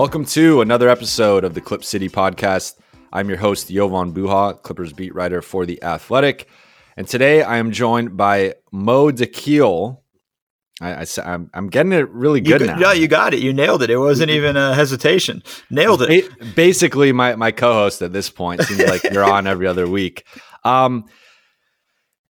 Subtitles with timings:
[0.00, 2.78] Welcome to another episode of the Clip City podcast.
[3.12, 6.48] I'm your host, Jovan Buha, Clippers beat writer for The Athletic.
[6.96, 9.98] And today I am joined by Mo Dakhil.
[10.80, 12.78] I, I, I'm, I'm getting it really good you, now.
[12.78, 13.40] Yeah, you got it.
[13.40, 13.90] You nailed it.
[13.90, 15.42] It wasn't even a hesitation.
[15.68, 16.54] Nailed it.
[16.56, 20.24] Basically, my, my co host at this point seems like you're on every other week.
[20.64, 21.04] Um,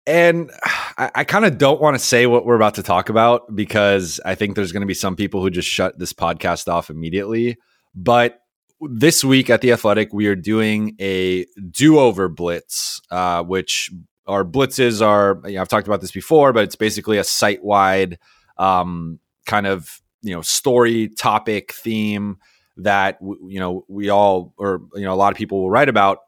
[0.06, 0.50] and
[0.98, 4.20] I, I kind of don't want to say what we're about to talk about because
[4.24, 7.56] I think there's going to be some people who just shut this podcast off immediately.
[7.94, 8.40] But
[8.80, 13.90] this week at the Athletic, we are doing a do-over blitz, uh, which
[14.26, 15.40] our blitzes are.
[15.46, 18.18] You know, I've talked about this before, but it's basically a site-wide
[18.58, 22.38] um, kind of you know story, topic, theme
[22.76, 26.18] that you know we all or you know a lot of people will write about.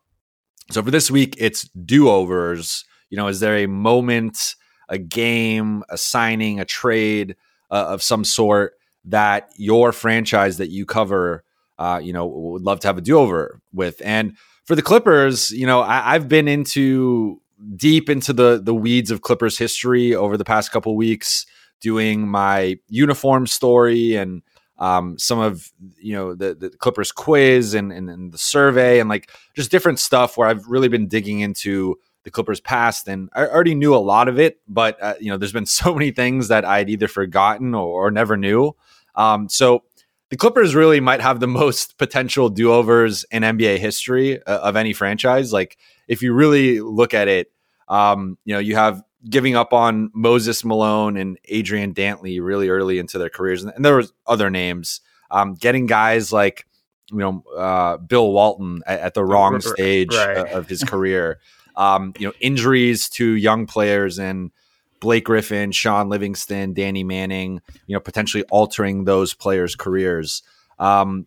[0.70, 4.54] So for this week, it's do-overs you know, is there a moment,
[4.90, 7.36] a game, a signing, a trade
[7.70, 8.74] uh, of some sort
[9.06, 11.44] that your franchise that you cover,
[11.78, 14.02] uh, you know, would love to have a do over with?
[14.04, 17.40] And for the Clippers, you know, I, have been into
[17.76, 21.46] deep into the the weeds of Clippers history over the past couple weeks,
[21.80, 24.42] doing my uniform story and
[24.78, 29.08] um, some of you know the, the Clippers quiz and, and, and the survey and
[29.08, 33.46] like just different stuff where I've really been digging into the Clippers past, and I
[33.46, 36.48] already knew a lot of it, but uh, you know, there's been so many things
[36.48, 38.74] that I'd either forgotten or, or never knew.
[39.14, 39.84] Um, so
[40.30, 44.76] the Clippers really might have the most potential do overs in NBA history uh, of
[44.76, 45.52] any franchise.
[45.52, 45.76] Like
[46.08, 47.52] if you really look at it,
[47.88, 52.98] um, you know, you have giving up on Moses Malone and Adrian Dantley really early
[52.98, 55.00] into their careers, and, and there was other names.
[55.30, 56.66] Um, getting guys like
[57.10, 60.48] you know uh, Bill Walton at, at the wrong stage right.
[60.48, 61.40] of his career
[61.80, 64.50] um, you know, injuries to young players and
[65.00, 70.42] Blake Griffin, Shaun Livingston, Danny Manning, you know, potentially altering those players' careers.
[70.78, 71.26] Um,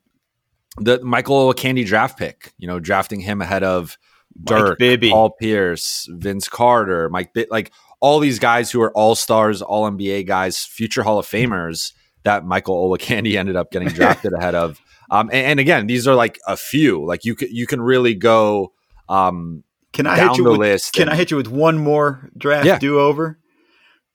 [0.78, 3.98] the Michael Candy draft pick, you know, drafting him ahead of
[4.44, 4.80] Dirk,
[5.10, 9.90] Paul Pierce, Vince Carter, Mike Bibby, like all these guys who are all stars, all
[9.90, 11.94] NBA guys, future Hall of Famers
[12.26, 14.80] that Michael Olowokandi ended up getting drafted ahead of.
[15.10, 17.04] Um, and, and, again, these are like a few.
[17.04, 18.72] Like you can you can really go
[19.10, 20.94] um, can I hit you with, list?
[20.94, 22.80] Can and, I hit you with one more draft yeah.
[22.80, 23.40] do over?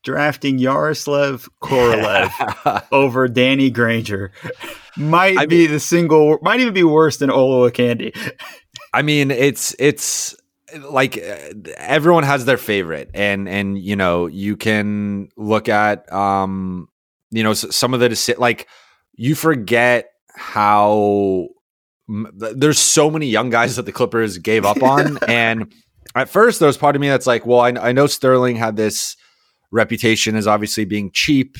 [0.05, 4.33] Drafting Yaroslav Korolev over Danny Granger
[4.97, 8.17] might I be mean, the single, might even be worse than Olowokandi.
[8.93, 10.37] I mean, it's it's
[10.91, 16.89] like everyone has their favorite, and and you know you can look at um
[17.31, 18.69] you know some of the like
[19.15, 21.49] you forget how
[22.09, 25.73] there's so many young guys that the Clippers gave up on, and
[26.15, 28.77] at first there was part of me that's like, well, I, I know Sterling had
[28.77, 29.17] this
[29.71, 31.57] reputation as obviously being cheap,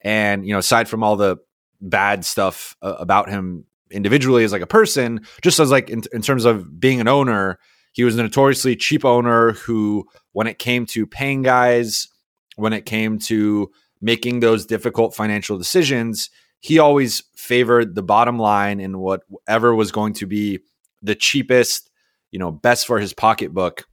[0.00, 1.38] and you know, aside from all the
[1.80, 6.22] bad stuff uh, about him individually as like a person, just as like in, in
[6.22, 7.58] terms of being an owner,
[7.92, 12.08] he was a notoriously cheap owner who, when it came to paying guys,
[12.56, 13.70] when it came to
[14.00, 16.30] making those difficult financial decisions,
[16.62, 20.60] he always favored the bottom line and whatever was going to be
[21.02, 21.90] the cheapest,
[22.30, 23.84] you know, best for his pocketbook.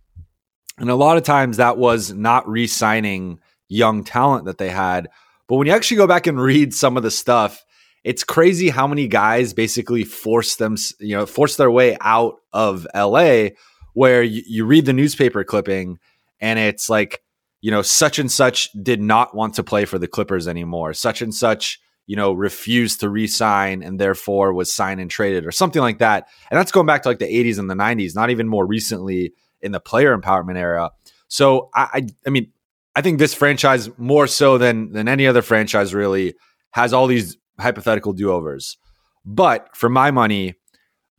[0.78, 5.10] And a lot of times that was not re signing young talent that they had.
[5.48, 7.66] But when you actually go back and read some of the stuff,
[8.04, 12.86] it's crazy how many guys basically force them, you know, force their way out of
[12.96, 13.50] LA
[13.94, 15.98] where you, you read the newspaper clipping
[16.40, 17.24] and it's like,
[17.62, 20.94] you know, such and such did not want to play for the Clippers anymore.
[20.94, 21.80] Such and such
[22.10, 26.28] you know, refused to re-sign and therefore was signed and traded or something like that.
[26.50, 29.32] And that's going back to like the 80s and the 90s, not even more recently
[29.62, 30.90] in the player empowerment era.
[31.28, 32.52] So I, I, I mean,
[32.96, 36.34] I think this franchise more so than than any other franchise really
[36.72, 38.80] has all these hypothetical do-overs.
[39.24, 40.56] But for my money,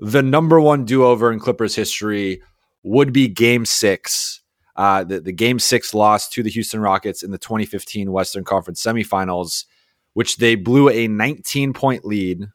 [0.00, 2.42] the number one do-over in Clippers history
[2.82, 4.42] would be Game Six,
[4.74, 8.82] uh, the, the Game Six loss to the Houston Rockets in the 2015 Western Conference
[8.82, 9.66] semifinals
[10.14, 12.46] which they blew a 19 point lead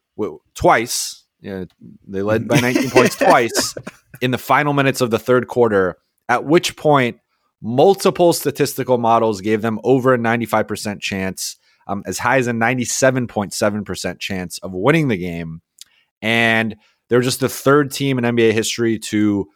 [0.53, 1.23] twice.
[1.41, 1.65] Yeah,
[2.07, 3.75] they led by 19 points twice
[4.21, 5.97] in the final minutes of the third quarter,
[6.27, 7.19] at which point
[7.61, 11.57] multiple statistical models gave them over a 95% chance,
[11.87, 15.61] um, as high as a 97.7% chance of winning the game.
[16.21, 16.75] And
[17.09, 19.47] they're just the third team in NBA history to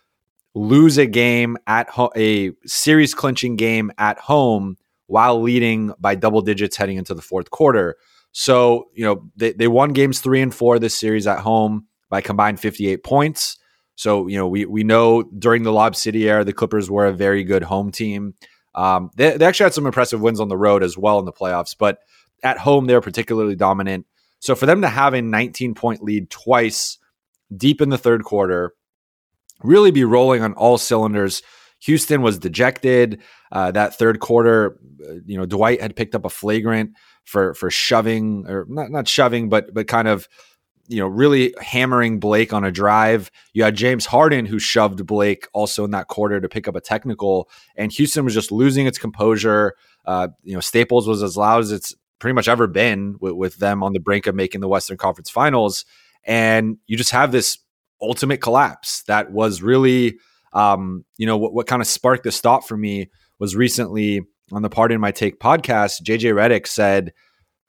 [0.53, 4.77] lose a game at ho- a series clinching game at home
[5.09, 7.97] while leading by double digits heading into the fourth quarter.
[8.31, 12.21] So, you know, they, they won games three and four this series at home by
[12.21, 13.57] combined 58 points.
[13.95, 17.11] So, you know, we, we know during the Lob City era, the Clippers were a
[17.11, 18.35] very good home team.
[18.75, 21.33] Um, they, they actually had some impressive wins on the road as well in the
[21.33, 21.97] playoffs, but
[22.43, 24.05] at home, they're particularly dominant.
[24.39, 26.99] So for them to have a 19 point lead twice
[27.55, 28.73] deep in the third quarter,
[29.63, 31.41] really be rolling on all cylinders.
[31.79, 33.21] Houston was dejected.
[33.51, 36.91] Uh, that third quarter, uh, you know, Dwight had picked up a flagrant
[37.25, 40.27] for for shoving or not not shoving, but but kind of
[40.87, 43.31] you know really hammering Blake on a drive.
[43.53, 46.81] You had James Harden who shoved Blake also in that quarter to pick up a
[46.81, 49.75] technical, and Houston was just losing its composure.
[50.05, 53.57] Uh, you know, Staples was as loud as it's pretty much ever been with, with
[53.57, 55.85] them on the brink of making the Western Conference Finals,
[56.25, 57.59] and you just have this
[58.01, 60.17] ultimate collapse that was really,
[60.53, 63.09] um, you know, what, what kind of sparked this thought for me
[63.39, 67.13] was recently on the Pardon My Take podcast, JJ Redick said,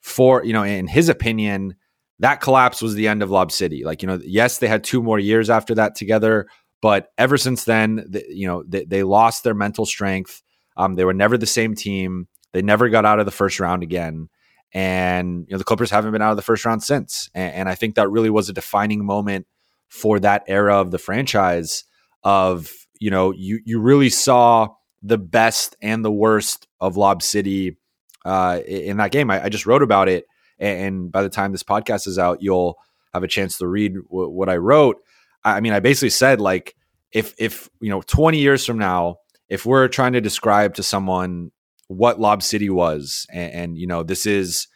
[0.00, 1.74] for, you know, in his opinion,
[2.20, 3.84] that collapse was the end of Lob City.
[3.84, 6.46] Like, you know, yes, they had two more years after that together,
[6.80, 10.42] but ever since then, the, you know, they, they, lost their mental strength.
[10.76, 12.28] Um, they were never the same team.
[12.52, 14.28] They never got out of the first round again.
[14.72, 17.28] And, you know, the Clippers haven't been out of the first round since.
[17.34, 19.46] And, and I think that really was a defining moment
[19.88, 21.84] for that era of the franchise
[22.22, 24.68] of, you know, you, you really saw
[25.02, 27.78] the best and the worst of Lob City
[28.24, 29.30] uh, in that game.
[29.30, 30.26] I, I, just wrote about it,
[30.58, 32.78] and by the time this podcast is out, you'll
[33.14, 34.98] have a chance to read w- what I wrote.
[35.42, 36.76] I mean, I basically said like,
[37.12, 39.16] if if you know, twenty years from now,
[39.48, 41.50] if we're trying to describe to someone
[41.88, 44.68] what Lob City was, and, and you know, this is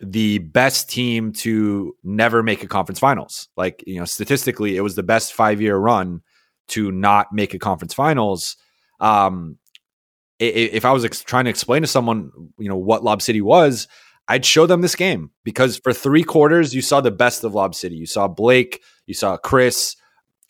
[0.00, 3.48] the best team to never make a conference finals.
[3.56, 6.22] Like, you know, statistically, it was the best five year run
[6.68, 8.56] to not make a conference finals.
[9.00, 9.58] Um,
[10.38, 13.88] if I was ex- trying to explain to someone, you know, what Lob City was,
[14.28, 17.74] I'd show them this game because for three quarters, you saw the best of Lob
[17.74, 17.96] City.
[17.96, 19.96] You saw Blake, you saw Chris,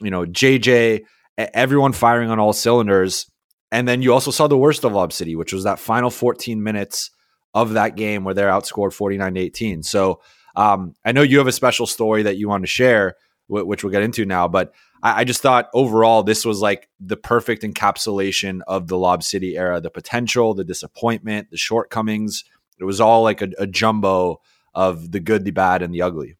[0.00, 1.04] you know, JJ,
[1.38, 3.30] everyone firing on all cylinders.
[3.70, 6.62] And then you also saw the worst of Lob City, which was that final 14
[6.62, 7.10] minutes
[7.54, 9.82] of that game where they're outscored 49 to 18.
[9.82, 10.20] So
[10.56, 13.14] um, I know you have a special story that you want to share,
[13.48, 14.72] which we'll get into now, but
[15.02, 19.56] I, I just thought overall this was like the perfect encapsulation of the Lob City
[19.56, 22.44] era the potential, the disappointment, the shortcomings.
[22.78, 24.40] It was all like a, a jumbo
[24.74, 26.36] of the good, the bad, and the ugly.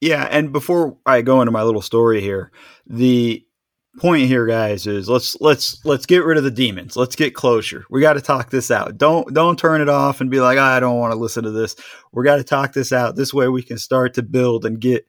[0.00, 2.52] Yeah, and before I go into my little story here,
[2.86, 3.44] the
[3.98, 6.96] point here guys is let's let's let's get rid of the demons.
[6.96, 7.84] Let's get closure.
[7.90, 8.96] We got to talk this out.
[8.96, 11.50] Don't don't turn it off and be like oh, i don't want to listen to
[11.50, 11.76] this.
[12.12, 13.16] We got to talk this out.
[13.16, 15.06] This way we can start to build and get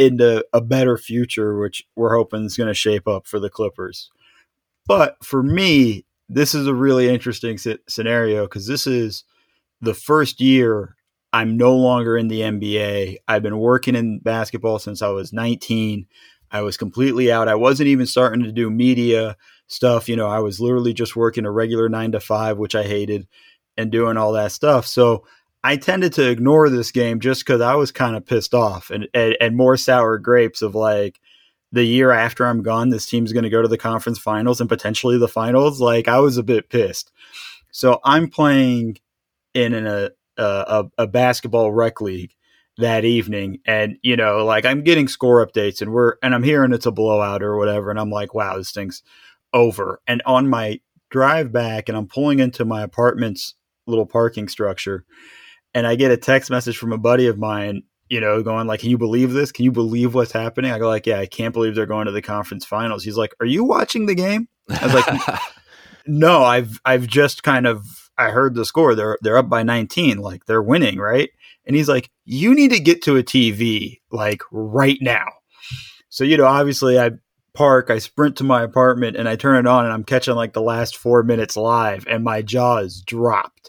[0.00, 4.10] into a better future which we're hoping is going to shape up for the clippers
[4.86, 7.58] but for me this is a really interesting
[7.88, 9.24] scenario because this is
[9.80, 10.96] the first year
[11.32, 16.06] i'm no longer in the nba i've been working in basketball since i was 19
[16.50, 17.48] I was completely out.
[17.48, 19.36] I wasn't even starting to do media
[19.68, 20.08] stuff.
[20.08, 23.28] You know, I was literally just working a regular nine to five, which I hated,
[23.76, 24.86] and doing all that stuff.
[24.86, 25.24] So
[25.62, 29.08] I tended to ignore this game just because I was kind of pissed off and,
[29.12, 31.20] and, and more sour grapes of like
[31.72, 34.68] the year after I'm gone, this team's going to go to the conference finals and
[34.68, 35.80] potentially the finals.
[35.80, 37.12] Like I was a bit pissed.
[37.70, 38.98] So I'm playing
[39.54, 42.34] in an, a, a, a basketball rec league
[42.78, 46.72] that evening and you know like i'm getting score updates and we're and i'm hearing
[46.72, 49.02] it's a blowout or whatever and i'm like wow this thing's
[49.52, 50.80] over and on my
[51.10, 53.54] drive back and i'm pulling into my apartment's
[53.86, 55.04] little parking structure
[55.74, 58.80] and i get a text message from a buddy of mine you know going like
[58.80, 59.52] can you believe this?
[59.52, 60.72] Can you believe what's happening?
[60.72, 63.04] I go like yeah i can't believe they're going to the conference finals.
[63.04, 64.48] He's like are you watching the game?
[64.68, 65.40] I was like
[66.06, 68.94] no i've i've just kind of i heard the score.
[68.94, 71.30] They're they're up by 19 like they're winning right?
[71.66, 75.26] And he's like, you need to get to a TV like right now.
[76.08, 77.12] So, you know, obviously I
[77.54, 80.52] park, I sprint to my apartment and I turn it on and I'm catching like
[80.52, 83.59] the last four minutes live and my jaw is dropped.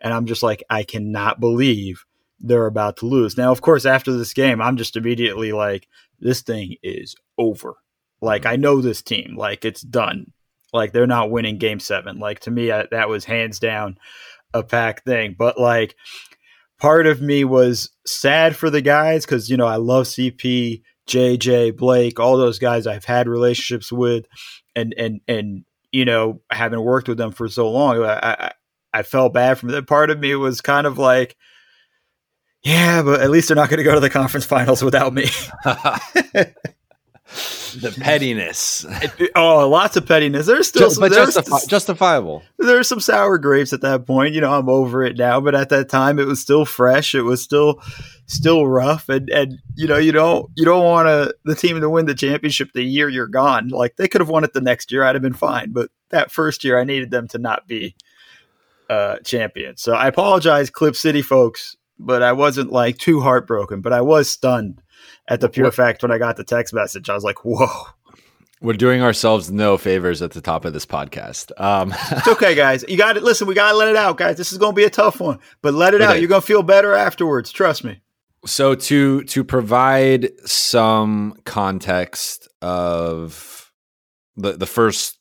[0.00, 2.04] And I'm just like, I cannot believe
[2.40, 3.36] they're about to lose.
[3.36, 5.88] Now, of course, after this game, I'm just immediately like,
[6.20, 7.74] this thing is over.
[8.20, 8.52] Like, mm-hmm.
[8.52, 9.36] I know this team.
[9.36, 10.32] Like, it's done.
[10.72, 12.18] Like, they're not winning game seven.
[12.18, 13.98] Like, to me, I, that was hands down
[14.52, 15.34] a pack thing.
[15.38, 15.94] But, like,
[16.78, 21.76] part of me was sad for the guys because you know I love CP, JJ,
[21.76, 24.26] Blake, all those guys I've had relationships with,
[24.74, 28.52] and and and you know having worked with them for so long, I I,
[28.98, 29.86] I felt bad from that.
[29.86, 31.36] Part of me was kind of like.
[32.64, 35.22] Yeah, but at least they're not going to go to the conference finals without me.
[35.64, 36.52] the
[38.00, 38.84] pettiness.
[39.36, 40.46] oh, lots of pettiness.
[40.46, 42.42] There's still, Just, but there's, justifi- justifiable.
[42.58, 44.34] There's some sour grapes at that point.
[44.34, 47.14] You know, I'm over it now, but at that time, it was still fresh.
[47.14, 47.80] It was still,
[48.26, 51.88] still rough, and and you know, you don't you don't want to the team to
[51.88, 53.68] win the championship the year you're gone.
[53.68, 55.70] Like they could have won it the next year, I'd have been fine.
[55.70, 57.94] But that first year, I needed them to not be
[58.88, 59.82] uh, champions.
[59.82, 63.80] So I apologize, Clip City folks, but I wasn't like too heartbroken.
[63.80, 64.82] But I was stunned
[65.28, 65.74] at the pure what?
[65.74, 67.08] fact when I got the text message.
[67.08, 67.68] I was like, "Whoa."
[68.60, 71.52] We're doing ourselves no favors at the top of this podcast.
[71.60, 72.84] Um, it's okay, guys.
[72.88, 73.46] You got to listen.
[73.46, 74.36] We got to let it out, guys.
[74.36, 76.18] This is going to be a tough one, but let it out.
[76.18, 77.52] You're going to feel better afterwards.
[77.52, 78.00] Trust me.
[78.46, 83.72] So to to provide some context of
[84.36, 85.17] the the first,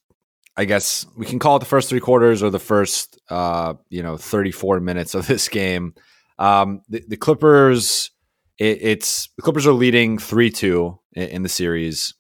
[0.58, 4.02] I guess we can call it the first three quarters or the first, uh, you
[4.02, 5.94] know, 34 minutes of this game.
[6.40, 8.12] Um, the, the Clippers,
[8.58, 12.14] it, it's the Clippers are leading three two in, in the series.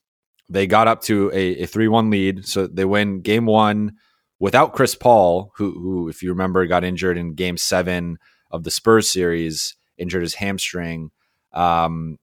[0.49, 3.97] They got up to a, a 3-1 lead so they win game one
[4.39, 8.17] without chris paul who, who if you remember got injured in game seven
[8.49, 11.11] of the spurs series injured his hamstring.
[11.53, 12.17] Um,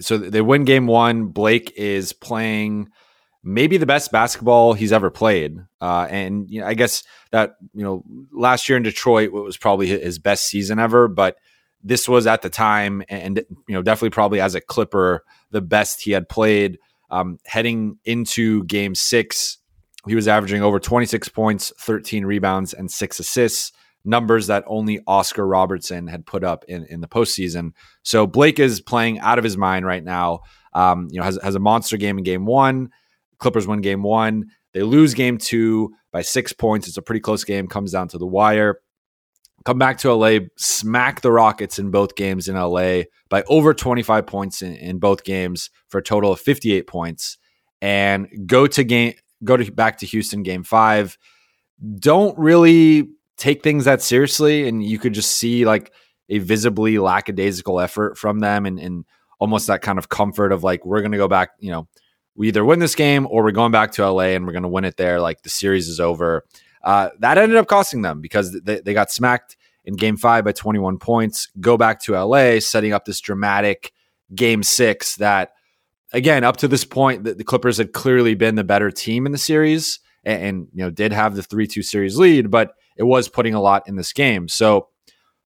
[0.00, 1.26] so they win game one.
[1.26, 2.90] Blake is playing
[3.42, 7.82] maybe the best basketball he's ever played uh, and you know, i guess that you
[7.82, 8.02] know
[8.32, 11.36] last year in detroit was probably his best season ever but
[11.82, 16.02] this was at the time and you know definitely probably as a clipper the best
[16.02, 16.78] he had played
[17.10, 19.58] um, heading into game six,
[20.06, 23.72] he was averaging over 26 points, 13 rebounds, and six assists,
[24.04, 27.72] numbers that only Oscar Robertson had put up in, in the postseason.
[28.02, 30.40] So Blake is playing out of his mind right now.
[30.72, 32.90] Um, you know, has, has a monster game in game one.
[33.38, 34.46] Clippers win game one.
[34.74, 36.88] They lose game two by six points.
[36.88, 38.80] It's a pretty close game, comes down to the wire
[39.64, 44.26] come back to LA, smack the Rockets in both games in LA by over 25
[44.26, 47.38] points in, in both games for a total of 58 points,
[47.80, 49.14] and go to game
[49.44, 51.18] go to back to Houston game five.
[51.98, 55.92] Don't really take things that seriously, and you could just see like
[56.28, 59.04] a visibly lackadaisical effort from them, and, and
[59.38, 61.88] almost that kind of comfort of like we're going to go back, you know.
[62.38, 64.68] We either win this game or we're going back to LA and we're going to
[64.68, 65.20] win it there.
[65.20, 66.44] Like the series is over.
[66.84, 70.52] Uh, that ended up costing them because they, they got smacked in game five by
[70.52, 73.92] 21 points, go back to LA, setting up this dramatic
[74.32, 75.52] game six that,
[76.12, 79.32] again, up to this point, the, the Clippers had clearly been the better team in
[79.32, 83.02] the series and, and you know, did have the 3 2 series lead, but it
[83.02, 84.46] was putting a lot in this game.
[84.46, 84.88] So,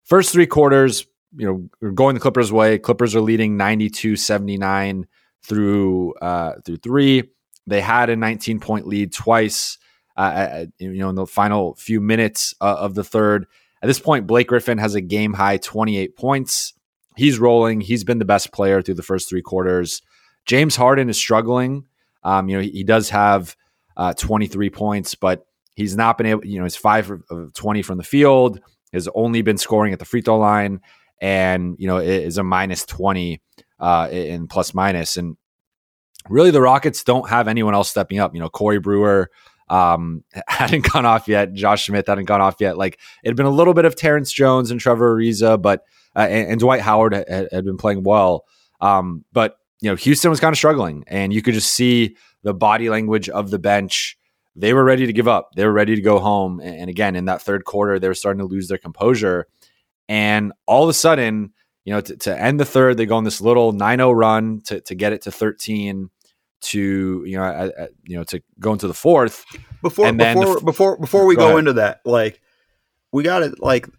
[0.04, 1.06] first three quarters,
[1.38, 2.78] you know, going the Clippers' way.
[2.78, 5.08] Clippers are leading 92 79
[5.44, 7.24] through uh, through three.
[7.68, 9.78] They had a 19 point lead twice
[10.18, 13.48] uh, you know, in the final few minutes uh, of the third.
[13.82, 16.74] At this point, Blake Griffin has a game high 28 points.
[17.18, 17.82] He's rolling.
[17.82, 20.02] He's been the best player through the first three quarters.
[20.46, 21.86] James Harden is struggling.
[22.24, 23.56] Um, you know, he, he does have
[23.98, 25.46] uh, 23 points, but
[25.76, 28.60] he's not been able, you know, he's five of 20 from the field,
[28.94, 30.82] has only been scoring at the free throw line,
[31.20, 33.42] and, you know, is a minus 20
[33.82, 35.18] uh, in plus minus.
[35.18, 35.36] And
[36.30, 38.34] really, the Rockets don't have anyone else stepping up.
[38.34, 39.30] You know, Corey Brewer
[39.68, 41.54] um, hadn't gone off yet.
[41.54, 42.78] Josh Smith hadn't gone off yet.
[42.78, 45.84] Like it had been a little bit of Terrence Jones and Trevor Ariza, but
[46.16, 48.46] uh, and, and, Dwight Howard had, had been playing well.
[48.82, 52.54] Um, but you know, Houston was kind of struggling, and you could just see the
[52.54, 54.18] body language of the bench.
[54.56, 55.52] They were ready to give up.
[55.56, 56.60] They were ready to go home.
[56.60, 59.48] And, and again, in that third quarter, they were starting to lose their composure.
[60.10, 61.54] And all of a sudden,
[61.86, 64.82] you know, to, to end the third, they go on this little 9-0 run to,
[64.82, 66.10] to get it to 13
[66.62, 69.46] to you know uh, uh, you know to go into the fourth.
[69.82, 72.40] Before before f- before before we go, go into that like
[73.12, 73.90] we got it like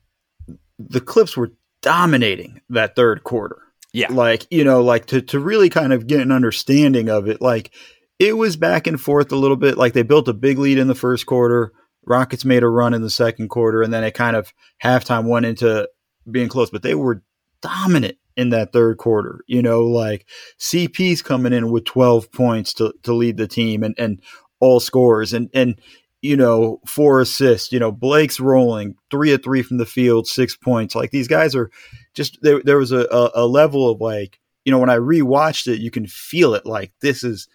[0.78, 3.58] the clips were dominating that third quarter.
[3.92, 4.08] Yeah.
[4.10, 7.72] Like you know like to to really kind of get an understanding of it like
[8.18, 9.76] it was back and forth a little bit.
[9.76, 11.72] Like they built a big lead in the first quarter.
[12.04, 15.46] Rockets made a run in the second quarter and then it kind of halftime went
[15.46, 15.88] into
[16.30, 17.22] being close but they were
[17.62, 19.40] dominant in that third quarter.
[19.47, 20.26] You know, like
[20.59, 24.21] CP's coming in with 12 points to, to lead the team and, and
[24.61, 25.81] all scores and, and,
[26.21, 30.57] you know, four assists, you know, Blake's rolling three at three from the field, six
[30.57, 30.95] points.
[30.95, 31.71] Like these guys are
[32.14, 35.66] just, there, there was a, a, a level of like, you know, when I rewatched
[35.66, 37.49] it, you can feel it like this is,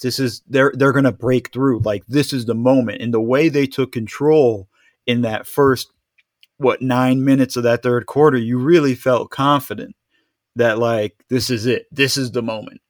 [0.00, 1.80] this is, they're, they're going to break through.
[1.80, 3.02] Like this is the moment.
[3.02, 4.70] And the way they took control
[5.06, 5.92] in that first,
[6.60, 9.96] what, nine minutes of that third quarter, you really felt confident
[10.56, 11.86] that like this is it.
[11.90, 12.80] This is the moment.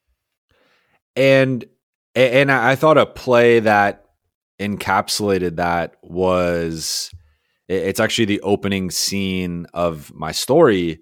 [1.15, 1.65] And
[2.13, 4.05] and I thought a play that
[4.59, 7.11] encapsulated that was
[7.67, 10.99] it's actually the opening scene of my story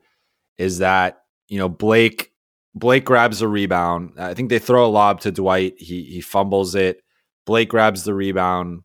[0.57, 2.31] is that you know Blake
[2.75, 4.13] Blake grabs a rebound.
[4.19, 5.73] I think they throw a lob to Dwight.
[5.77, 7.01] He he fumbles it.
[7.45, 8.83] Blake grabs the rebound,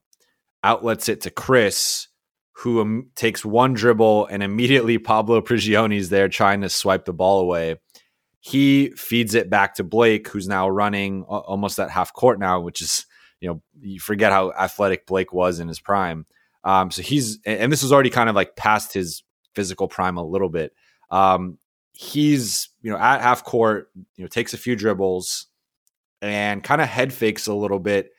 [0.63, 2.09] outlets it to Chris,
[2.57, 7.41] who um, takes one dribble and immediately Pablo Prigioni's there trying to swipe the ball
[7.41, 7.77] away.
[8.41, 12.83] He feeds it back to Blake, who's now running almost at half court now, which
[12.83, 13.07] is,
[13.41, 16.27] you know, you forget how athletic Blake was in his prime.
[16.63, 19.23] Um, so he's, and this was already kind of like past his
[19.55, 20.75] physical prime a little bit.
[21.11, 21.59] Um,
[21.95, 25.47] he's you know at half court, you know takes a few dribbles
[26.21, 28.11] and kind of head fakes a little bit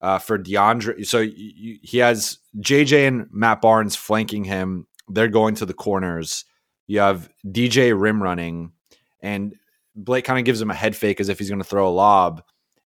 [0.00, 1.06] uh, for DeAndre.
[1.06, 4.86] So he has JJ and Matt Barnes flanking him.
[5.08, 6.44] They're going to the corners.
[6.86, 8.72] You have DJ rim running,
[9.20, 9.54] and
[9.94, 11.90] Blake kind of gives him a head fake as if he's going to throw a
[11.90, 12.42] lob.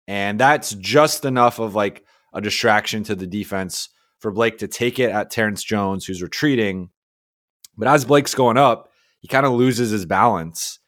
[0.06, 3.88] And that's just enough of like a distraction to the defense
[4.18, 6.90] for Blake to take it at Terrence Jones, who's retreating.
[7.76, 10.78] But as Blake's going up, he kind of loses his balance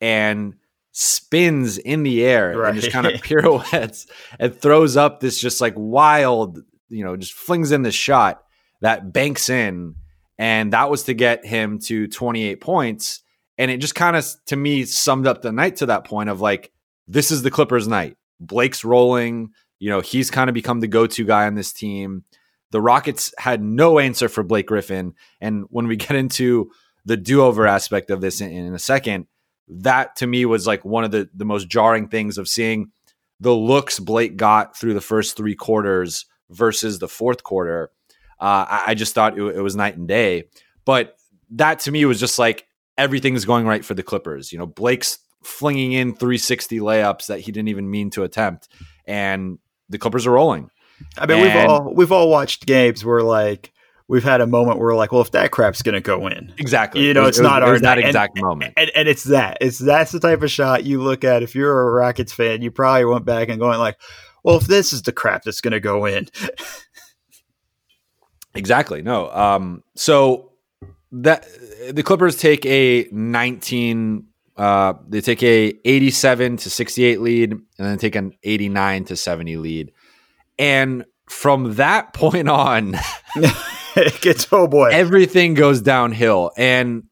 [0.00, 0.54] and
[1.00, 2.70] spins in the air right.
[2.70, 4.08] and just kind of pirouettes
[4.40, 8.42] and throws up this just like wild, you know, just flings in the shot
[8.80, 9.94] that banks in.
[10.38, 13.22] And that was to get him to 28 points.
[13.58, 16.40] And it just kind of, to me, summed up the night to that point of
[16.40, 16.72] like,
[17.06, 18.16] this is the Clippers' night.
[18.40, 19.50] Blake's rolling.
[19.78, 22.24] You know, he's kind of become the go to guy on this team.
[22.72, 25.14] The Rockets had no answer for Blake Griffin.
[25.40, 26.72] And when we get into
[27.04, 29.26] the do over aspect of this in, in, a second,
[29.68, 32.90] that to me was like one of the, the most jarring things of seeing
[33.40, 37.90] the looks Blake got through the first three quarters versus the fourth quarter.
[38.40, 40.44] Uh, I, I, just thought it, it was night and day.
[40.84, 41.16] But
[41.50, 44.52] that to me was just like everything's going right for the Clippers.
[44.52, 48.68] You know, Blake's flinging in 360 layups that he didn't even mean to attempt,
[49.06, 49.58] and
[49.88, 50.70] the Clippers are rolling.
[51.16, 53.72] I mean, and, we've all we've all watched games where like
[54.08, 57.06] we've had a moment where like, well, if that crap's going to go in, exactly,
[57.06, 59.58] you know, it it's not was, our that exact and, moment, and, and, it's that
[59.60, 61.42] it's that's the type of shot you look at.
[61.42, 63.98] If you're a Rockets fan, you probably went back and going like,
[64.42, 66.28] well, if this is the crap that's going to go in,
[68.54, 69.02] exactly.
[69.02, 70.52] No, um, so
[71.12, 71.46] that
[71.92, 74.24] the Clippers take a 19
[74.58, 79.56] uh, they take a 87 to 68 lead and then take an 89 to 70
[79.56, 79.92] lead.
[80.58, 82.96] And from that point on,
[83.96, 86.52] it gets oh boy, everything goes downhill.
[86.56, 87.04] And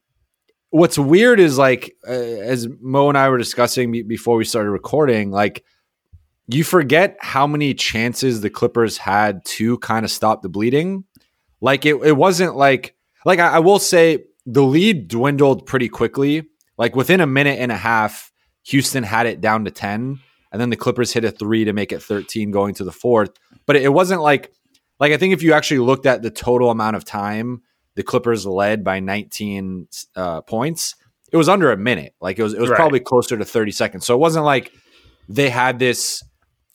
[0.70, 5.30] what's weird is like uh, as Mo and I were discussing before we started recording,
[5.30, 5.64] like
[6.48, 11.04] you forget how many chances the Clippers had to kind of stop the bleeding.
[11.60, 16.44] Like it, it wasn't like like I, I will say the lead dwindled pretty quickly
[16.78, 18.32] like within a minute and a half,
[18.64, 20.20] Houston had it down to 10,
[20.52, 23.30] and then the Clippers hit a three to make it 13 going to the fourth.
[23.66, 24.52] But it wasn't like,
[25.00, 27.62] like I think if you actually looked at the total amount of time
[27.96, 30.94] the Clippers led by 19 uh, points,
[31.32, 32.14] it was under a minute.
[32.20, 32.76] Like it was, it was right.
[32.76, 34.06] probably closer to 30 seconds.
[34.06, 34.70] So it wasn't like
[35.28, 36.22] they had this.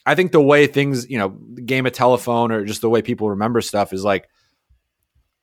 [0.05, 3.29] I think the way things, you know, game of telephone or just the way people
[3.29, 4.27] remember stuff is like,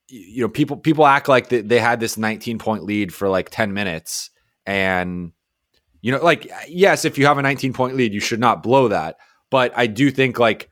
[0.08, 3.72] you know, people people act like they had this 19 point lead for like 10
[3.72, 4.30] minutes
[4.66, 5.32] and,
[6.00, 8.88] you know, like, yes, if you have a 19 point lead, you should not blow
[8.88, 9.16] that.
[9.50, 10.68] But I do think like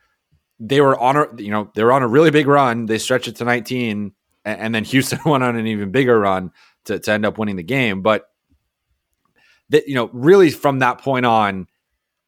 [0.58, 2.86] they were on a, you know, they were on a really big run.
[2.86, 4.12] They stretched it to 19,
[4.44, 6.52] and, and then Houston went on an even bigger run
[6.84, 8.02] to, to end up winning the game.
[8.02, 8.28] But
[9.70, 11.66] that, you know, really from that point on,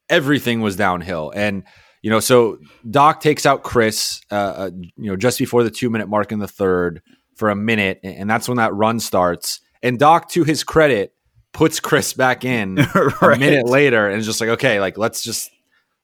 [0.08, 1.32] everything was downhill.
[1.34, 1.64] And,
[2.02, 5.90] you know, so Doc takes out Chris, uh, uh, you know, just before the two
[5.90, 7.02] minute mark in the third
[7.36, 9.60] for a minute, and that's when that run starts.
[9.82, 11.14] And Doc, to his credit,
[11.52, 13.36] puts Chris back in right.
[13.36, 15.50] a minute later and is just like, okay, like let's just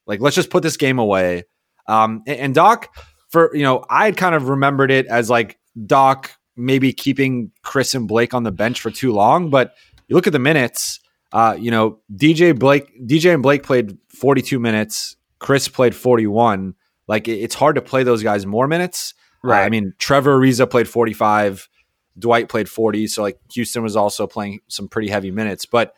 [0.07, 1.45] like let's just put this game away.
[1.87, 2.94] Um, and, and Doc,
[3.29, 7.94] for you know, I had kind of remembered it as like Doc maybe keeping Chris
[7.94, 9.75] and Blake on the bench for too long, but
[10.09, 11.01] you look at the minutes.
[11.33, 15.16] Uh, you know, DJ Blake, DJ and Blake played 42 minutes.
[15.40, 16.75] Chris played 41.
[17.09, 19.14] Like it, it's hard to play those guys more minutes.
[19.42, 19.62] Right.
[19.62, 21.68] Uh, I mean, Trevor Ariza played 45.
[22.16, 25.66] Dwight played 40, so like Houston was also playing some pretty heavy minutes.
[25.66, 25.94] But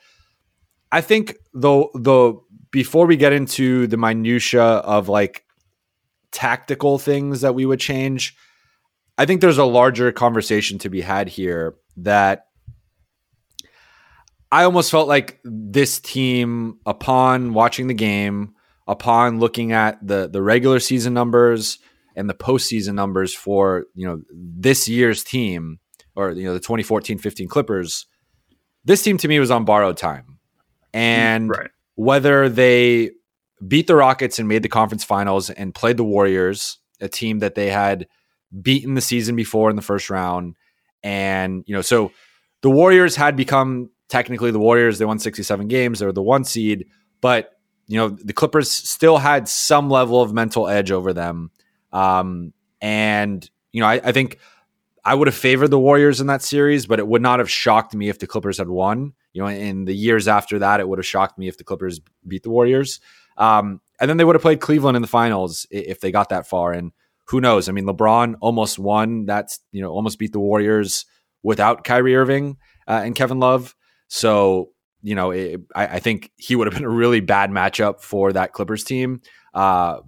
[0.91, 2.35] I think though the
[2.71, 5.45] before we get into the minutia of like
[6.37, 8.37] tactical things that we would change,
[9.17, 12.49] I think there's a larger conversation to be had here that
[14.53, 18.55] I almost felt like this team upon watching the game,
[18.87, 21.79] upon looking at the the regular season numbers
[22.15, 25.81] and the postseason numbers for, you know, this year's team
[26.15, 28.07] or you know the 2014-15 Clippers,
[28.85, 30.39] this team to me was on borrowed time.
[30.93, 31.71] And right.
[31.95, 33.13] whether they
[33.67, 37.55] beat the Rockets and made the conference finals and played the Warriors, a team that
[37.55, 38.07] they had
[38.63, 40.57] beaten the season before in the first round,
[41.03, 42.13] and you know, so
[42.63, 44.99] the Warriors had become technically the Warriors.
[44.99, 45.99] They won 67 games.
[45.99, 46.87] They were the one seed,
[47.21, 47.53] but
[47.87, 51.51] you know, the Clippers still had some level of mental edge over them.
[51.93, 54.39] Um, and you know, I, I think
[55.05, 57.95] I would have favored the Warriors in that series, but it would not have shocked
[57.95, 59.13] me if the Clippers had won.
[59.33, 62.01] You know, in the years after that, it would have shocked me if the Clippers
[62.27, 63.01] beat the Warriors.
[63.37, 66.47] Um, and then they would have played Cleveland in the finals if they got that
[66.47, 66.73] far.
[66.73, 66.93] And
[67.29, 67.69] who knows?
[67.69, 69.27] I mean, LeBron almost won.
[69.27, 71.07] That's you know almost beat the Warriors
[71.43, 72.57] without Kyrie Irving
[72.89, 73.75] uh, and Kevin Love.
[74.09, 74.71] So,
[75.03, 78.33] you know, it, I, I, think he would have been a really bad matchup for
[78.33, 79.21] that Clippers team.
[79.55, 80.01] Uh,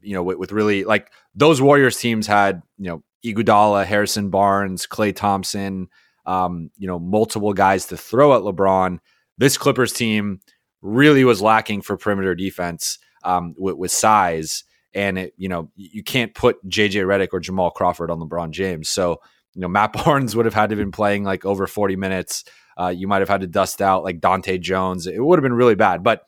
[0.00, 4.86] you know, with, with, really like those Warriors teams had, you know, Iguodala, Harrison Barnes,
[4.86, 5.88] Klay Thompson,
[6.24, 8.98] um, you know, multiple guys to throw at LeBron.
[9.38, 10.40] This Clippers team
[10.82, 14.64] really was lacking for perimeter defense um, with, with size.
[14.94, 18.88] And it, you know, you can't put JJ Redick or Jamal Crawford on LeBron James.
[18.88, 19.20] So,
[19.54, 22.44] you know, Matt Barnes would have had to have been playing like over 40 minutes.
[22.78, 25.06] Uh, you might have had to dust out like Dahntay Jones.
[25.06, 26.02] It would have been really bad.
[26.02, 26.26] But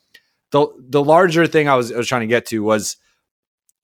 [0.51, 2.97] the the larger thing I was, I was trying to get to was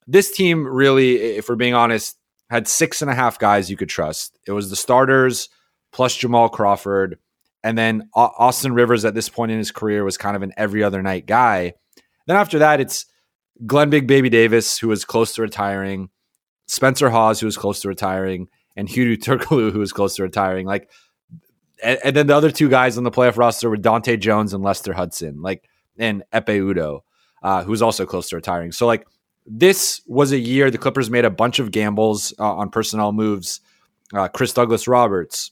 [0.07, 2.17] this team really, if we're being honest,
[2.51, 4.39] had six and a half guys you could trust.
[4.47, 5.49] It was the starters
[5.93, 7.19] plus Jamal Crawford.
[7.65, 10.85] And then Austin Rivers at this point in his career was kind of an every
[10.85, 11.73] other night guy.
[12.27, 13.07] Then after that, it's
[13.67, 16.11] Glenn Big Baby Davis, who was close to retiring,
[16.67, 20.67] Spencer Hawes, who was close to retiring, and Hedo Turkoglu, who was close to retiring.
[20.67, 20.91] Like,
[21.83, 24.63] and, and, then the other two guys on the playoff roster were Dahntay Jones and
[24.63, 27.01] Lester Hudson, like, and Ekpe Udoh,
[27.43, 28.73] uh, who was also close to retiring.
[28.73, 29.07] So, like,
[29.47, 33.61] this was a year the Clippers made a bunch of gambles uh, on personnel moves.
[34.13, 35.51] Uh, Chris Douglas Roberts,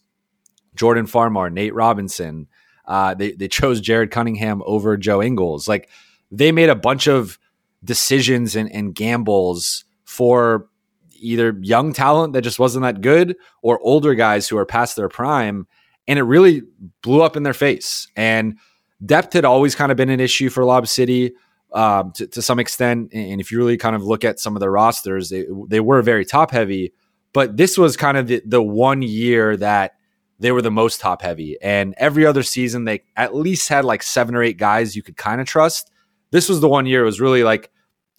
[0.74, 2.48] Jordan Farmar, Nate Robinson.
[2.86, 5.68] Uh, they they chose Jared Cunningham over Joe Ingles.
[5.68, 5.88] Like
[6.30, 7.38] they made a bunch of
[7.84, 10.68] decisions and, and gambles for
[11.12, 15.08] either young talent that just wasn't that good or older guys who are past their
[15.08, 15.66] prime,
[16.08, 16.62] and it really
[17.02, 18.08] blew up in their face.
[18.16, 18.58] And
[19.04, 21.32] depth had always kind of been an issue for Lob City.
[21.74, 23.14] Um, to, to, some extent.
[23.14, 26.02] And if you really kind of look at some of the rosters, they, they were
[26.02, 26.92] very top heavy.
[27.32, 29.94] But this was kind of the, the one year that
[30.42, 31.56] they were the most top heavy.
[31.62, 35.16] And every other season, they at least had like seven or eight guys you could
[35.16, 35.90] kind of trust.
[36.32, 37.70] This was the one year it was really like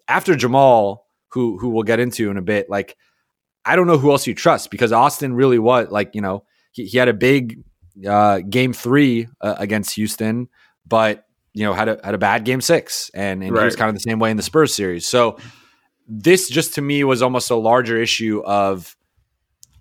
[0.08, 2.96] after Jamal, who who we'll get into in a bit, like
[3.66, 6.86] I don't know who else you trust because Austin really was like, you know, he,
[6.86, 7.64] he had a big
[8.08, 10.48] uh, game three uh, against Houston,
[10.88, 13.62] but you know, had a had a bad game six, and, and right.
[13.62, 15.08] he was kind of the same way in the Spurs series.
[15.08, 15.38] So
[16.08, 18.96] this just to me was almost a larger issue of,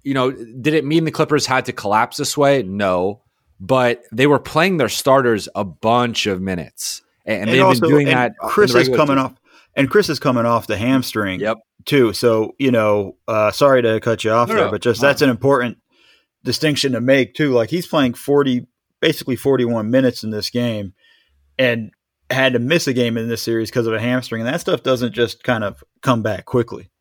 [0.02, 2.62] you know, did it mean the Clippers had to collapse this way?
[2.62, 3.22] No,
[3.60, 7.90] but they were playing their starters a bunch of minutes, and, and they've also, been
[7.90, 8.32] doing that.
[8.38, 9.18] Chris is coming team.
[9.18, 9.34] off,
[9.76, 11.40] and Chris is coming off the hamstring.
[11.40, 11.58] Yep.
[11.84, 12.12] Too.
[12.12, 15.20] So you know, uh, sorry to cut you off no, there, no, but just that's
[15.20, 15.78] an important
[16.44, 17.50] distinction to make too.
[17.50, 18.68] Like he's playing forty,
[19.00, 20.94] basically forty-one minutes in this game
[21.58, 21.90] and
[22.30, 24.42] had to miss a game in this series because of a hamstring.
[24.42, 26.91] And that stuff doesn't just kind of come back quickly.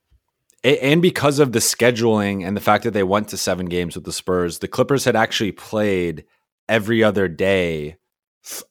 [0.63, 4.05] And because of the scheduling and the fact that they went to seven games with
[4.05, 6.25] the Spurs, the Clippers had actually played
[6.69, 7.97] every other day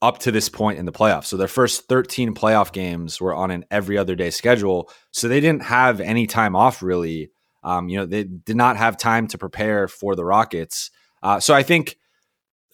[0.03, 1.27] up to this point in the playoffs.
[1.27, 4.91] So their first 13 playoff games were on an every other day schedule.
[5.11, 7.31] So they didn't have any time off really.
[7.63, 10.91] Um, you know, they did not have time to prepare for the Rockets.
[11.23, 11.97] Uh, so I think,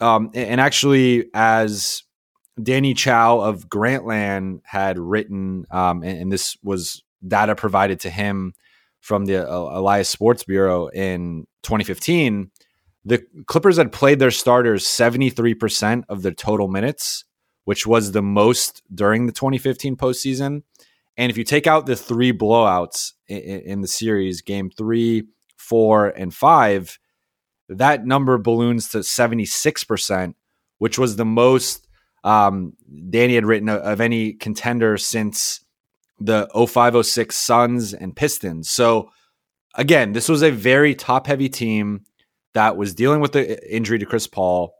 [0.01, 2.05] um, and actually, as
[2.63, 8.53] Danny Chau of Grantland had written, um, and, and, this was data provided to him
[9.01, 12.51] from the uh, Elias Sports Bureau in 2015.
[13.05, 17.25] The Clippers had played their starters 73% of their total minutes,
[17.65, 20.63] which was the most during the 2015 postseason.
[21.17, 25.25] And if you take out the three blowouts in, the series, game three,
[25.57, 26.99] four, and five,
[27.69, 30.35] that number balloons to 76%,
[30.79, 31.87] which was the most
[32.23, 32.75] um,
[33.09, 35.65] Danny had written of any contender since
[36.19, 38.71] the 0506 Suns and Pistons.
[38.71, 39.11] So
[39.75, 42.05] again, this was a very top heavy team
[42.55, 44.75] that was dealing with the injury to Chris Paul,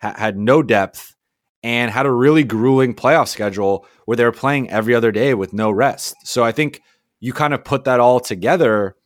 [0.00, 1.14] ha- had no depth,
[1.62, 5.52] and had a really grueling playoff schedule where they were playing every other day with
[5.52, 6.14] no rest.
[6.24, 6.80] So I think
[7.20, 8.96] you kind of put that all together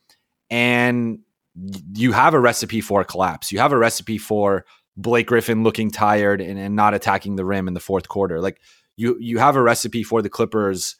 [0.49, 1.19] and
[1.93, 3.51] you have a recipe for a collapse.
[3.51, 4.65] You have a recipe for
[4.97, 8.41] Blake Griffin looking tired and, and not attacking the rim in the fourth quarter.
[8.41, 8.59] Like
[8.97, 10.97] you you have a recipe for the Clippers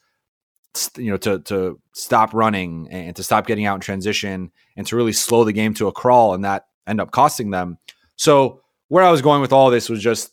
[0.98, 4.96] you know to to stop running and to stop getting out in transition and to
[4.96, 7.78] really slow the game to a crawl and that end up costing them.
[8.16, 10.32] So where I was going with all this was just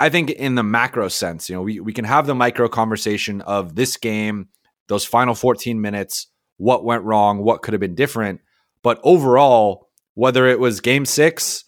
[0.00, 3.40] I think in the macro sense, you know, we, we can have the micro conversation
[3.42, 4.48] of this game,
[4.88, 8.40] those final 14 minutes, what went wrong, what could have been different.
[8.82, 11.64] But overall, whether it was game six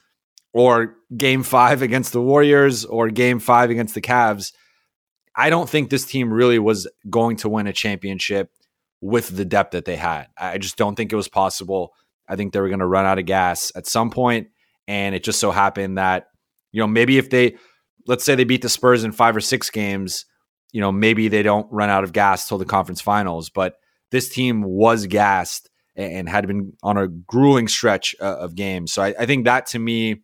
[0.52, 4.52] or game five against the Warriors or game five against the Cavs,
[5.36, 8.50] I don't think this team really was going to win a championship
[9.00, 10.28] with the depth that they had.
[10.38, 11.94] I just don't think it was possible.
[12.26, 14.48] I think they were going to run out of gas at some point,
[14.88, 16.28] and it just so happened that
[16.72, 17.56] you know maybe if they
[18.06, 20.24] let's say they beat the Spurs in five or six games,
[20.72, 23.50] you know maybe they don't run out of gas till the conference finals.
[23.50, 23.76] But
[24.10, 28.92] this team was gassed and had been on a grueling stretch uh, of games.
[28.92, 30.22] So I, I think that to me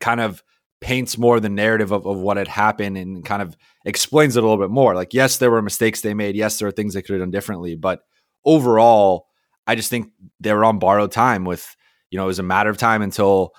[0.00, 0.42] kind of
[0.82, 4.46] paints more the narrative of, of what had happened and kind of explains it a
[4.46, 4.94] little bit more.
[4.94, 6.36] Like, yes, there were mistakes they made.
[6.36, 7.76] Yes, there are things they could have done differently.
[7.76, 8.00] But
[8.44, 9.28] overall,
[9.66, 11.76] I just think they were on borrowed time with,
[12.10, 13.54] you know, it was a matter of time until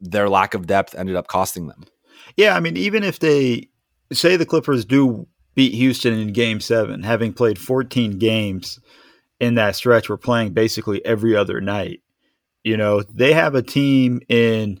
[0.00, 1.84] their lack of depth ended up costing them.
[2.36, 2.54] Yeah.
[2.56, 3.68] I mean, even if they
[4.12, 8.80] say the Clippers do beat Houston in game seven, having played 14 games
[9.40, 12.00] in that stretch, we're playing basically every other night.
[12.64, 14.80] You know, they have a team in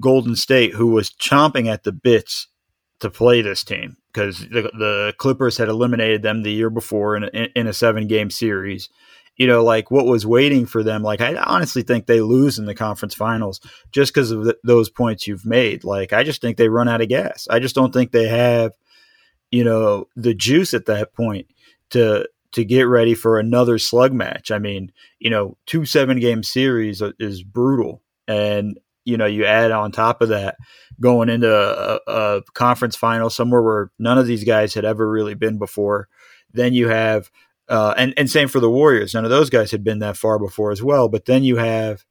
[0.00, 2.48] Golden State who was chomping at the bits
[3.00, 7.24] to play this team because the, the, Clippers had eliminated them the year before in
[7.24, 8.88] a, in a seven game series.
[9.36, 11.02] You know, like what was waiting for them.
[11.02, 13.60] Like, I honestly think they lose in the conference finals
[13.92, 15.84] just because of the, those points you've made.
[15.84, 17.46] Like, I just think they run out of gas.
[17.50, 18.72] I just don't think they have,
[19.50, 21.48] you know, the juice at that point
[21.90, 24.50] to to get ready for another slug match.
[24.50, 29.70] I mean, you know, two seven game series is brutal, and you know, you add
[29.70, 30.56] on top of that
[31.00, 35.34] going into a, a, conference final somewhere where none of these guys had ever really
[35.34, 36.08] been before.
[36.52, 37.30] Then you have,
[37.68, 39.14] uh, and and same for the Warriors.
[39.14, 41.08] None of those guys had been that far before as well.
[41.08, 42.04] But then you have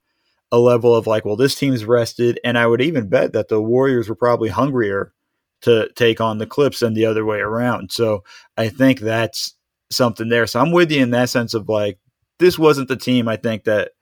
[0.50, 3.60] a level of like, well, this team's rested, and I would even bet that the
[3.60, 5.12] Warriors were probably hungrier
[5.62, 7.92] to take on the Clips than the other way around.
[7.92, 8.24] So
[8.56, 9.54] I think that's
[9.90, 10.46] something there.
[10.46, 11.98] So I'm with you in that sense of like,
[12.38, 13.92] this wasn't the team I think that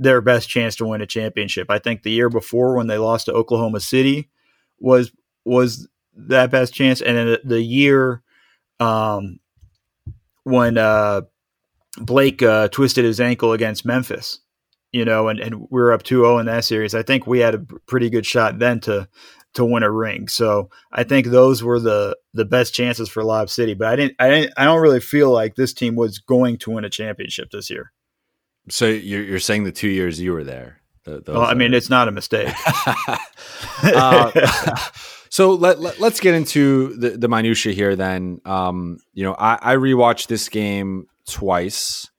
[0.00, 1.70] their best chance to win a championship.
[1.70, 4.30] I think the year before when they lost to Oklahoma City
[4.78, 5.12] was
[5.44, 5.86] was
[6.16, 8.22] that best chance, and then the, year
[8.80, 9.40] um,
[10.44, 11.22] when uh,
[11.98, 14.40] Blake uh, twisted his ankle against Memphis,
[14.90, 16.94] you know, and, and we were up 2-0 in that series.
[16.94, 19.06] I think we had a pretty good shot then to
[19.52, 20.28] to win a ring.
[20.28, 23.74] So I think those were the the best chances for Lob City.
[23.74, 26.70] But I didn't I didn't I don't really feel like this team was going to
[26.70, 27.92] win a championship this year.
[28.68, 30.80] So you're, you're saying the two years you were there?
[31.06, 32.52] well, I mean, it's not a mistake.
[33.82, 34.76] uh,
[35.30, 37.96] so let, let us get into the, the minutia here.
[37.96, 42.10] Then, um, you know, I, I rewatched this game twice,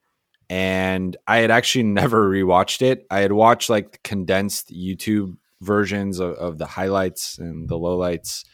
[0.50, 3.06] and I had actually never rewatched it.
[3.10, 8.44] I had watched like condensed YouTube versions of, of the highlights and the lowlights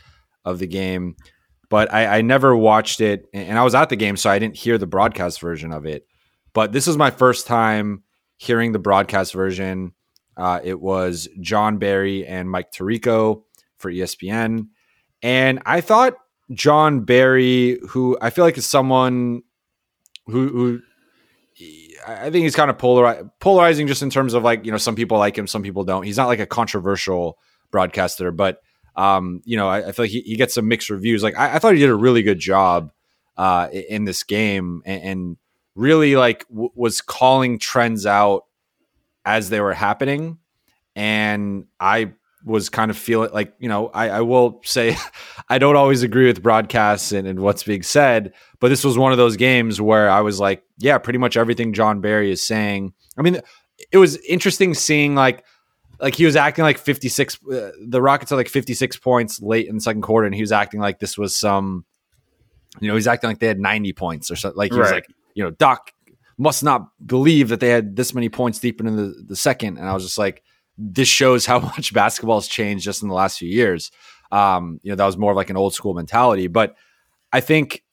[0.45, 1.17] of the game,
[1.71, 3.27] but I, I never watched it.
[3.33, 6.07] And I was at the game, so I didn't hear the broadcast version of it.
[6.59, 8.03] But this is my first time
[8.37, 9.93] hearing the broadcast version.
[10.37, 13.43] Uh, it was Jon Barry and Mike Tirico
[13.77, 14.67] for ESPN.
[15.23, 16.15] And I thought
[16.51, 19.45] Jon Barry, who I feel like is someone
[20.27, 20.81] who, who
[22.05, 24.97] I think he's kind of polari- polarizing just in terms of like, you know, some
[24.97, 26.03] people like him, some people don't.
[26.03, 27.39] He's not like a controversial
[27.71, 28.59] broadcaster, but,
[28.97, 31.23] um, you know, I, I feel like he, he, gets some mixed reviews.
[31.23, 32.91] Like, I, I, thought he did a really good job
[33.37, 34.83] uh, in this game.
[34.85, 35.37] And, and
[35.79, 38.45] really like w- was calling trends out
[39.25, 40.39] as they were happening
[40.97, 42.13] and i
[42.45, 44.97] was kind of feeling like you know i, I will say
[45.49, 49.13] i don't always agree with broadcasts and, and, what's being said but this was one
[49.13, 52.93] of those games where i was like yeah pretty much everything jon barry is saying
[53.17, 53.41] i mean
[53.93, 55.45] it was interesting seeing like
[56.01, 59.77] like he was acting like 56 uh, the rockets are like 56 points late in
[59.77, 61.85] the second quarter and he was acting like this was some
[62.81, 64.83] you know he's acting like they had 90 points or something like he right.
[64.83, 65.07] was like
[65.39, 65.93] you know, Doc
[66.37, 69.79] must not believe that they had this many points deep into the, the second.
[69.79, 70.43] And I was just like,
[70.77, 73.93] this shows how much basketball has changed just in the last few years.
[74.33, 76.49] Um, you know, that was more like an old school mentality.
[76.49, 76.75] But
[77.33, 77.85] I think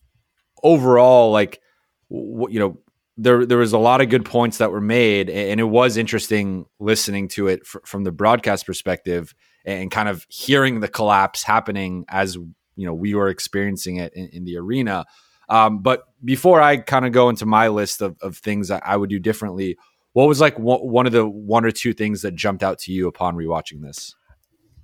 [0.63, 1.61] overall, like,
[2.09, 2.79] w- you know,
[3.15, 6.65] there there was a lot of good points that were made, and it was interesting
[6.79, 12.05] listening to it f- from the broadcast perspective and kind of hearing the collapse happening
[12.09, 15.05] as you know we were experiencing it in, in the arena.
[15.49, 18.97] Um, but before I kind of go into my list of, of things that I
[18.97, 19.77] would do differently,
[20.13, 23.07] what was like one of the one or two things that jumped out to you
[23.07, 24.15] upon rewatching this?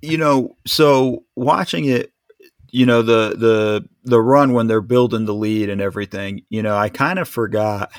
[0.02, 2.12] You know, so watching it,
[2.68, 6.76] you know, the the the run when they're building the lead and everything, you know,
[6.76, 7.92] I kind of forgot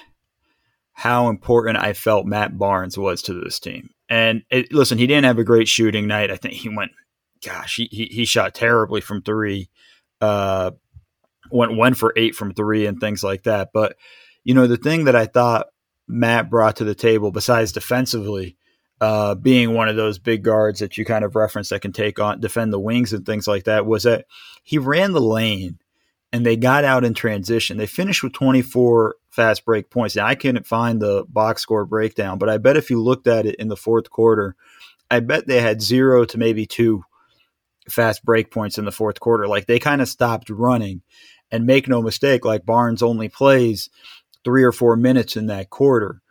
[0.94, 3.90] how important I felt Matt Barnes was to this team.
[4.10, 6.30] And it, listen, he didn't have a great shooting night.
[6.30, 6.92] I think he went,
[7.44, 9.70] gosh, he he, he shot terribly from three.
[10.22, 10.72] Uh,
[11.54, 13.70] went one for eight from three and things like that.
[13.74, 13.96] But
[14.44, 15.68] you know, the thing that I thought
[16.08, 18.58] Matt brought to the table, besides defensively,
[19.00, 22.20] uh, being one of those big guards that you kind of referenced that can take
[22.20, 24.26] on defend the wings and things like that, was that
[24.64, 25.80] he ran the lane
[26.32, 27.78] and they got out in transition.
[27.78, 30.16] They finished with 24 fast break points.
[30.16, 33.46] Now I couldn't find the box score breakdown, but I bet if you looked at
[33.46, 34.56] it in the fourth quarter,
[35.12, 37.04] I bet they had zero to maybe two
[37.90, 39.48] fast break points in the fourth quarter.
[39.48, 41.02] Like they kind of stopped running.
[41.54, 43.90] And make no mistake, like Barnes only plays
[44.44, 46.22] three or four minutes in that quarter.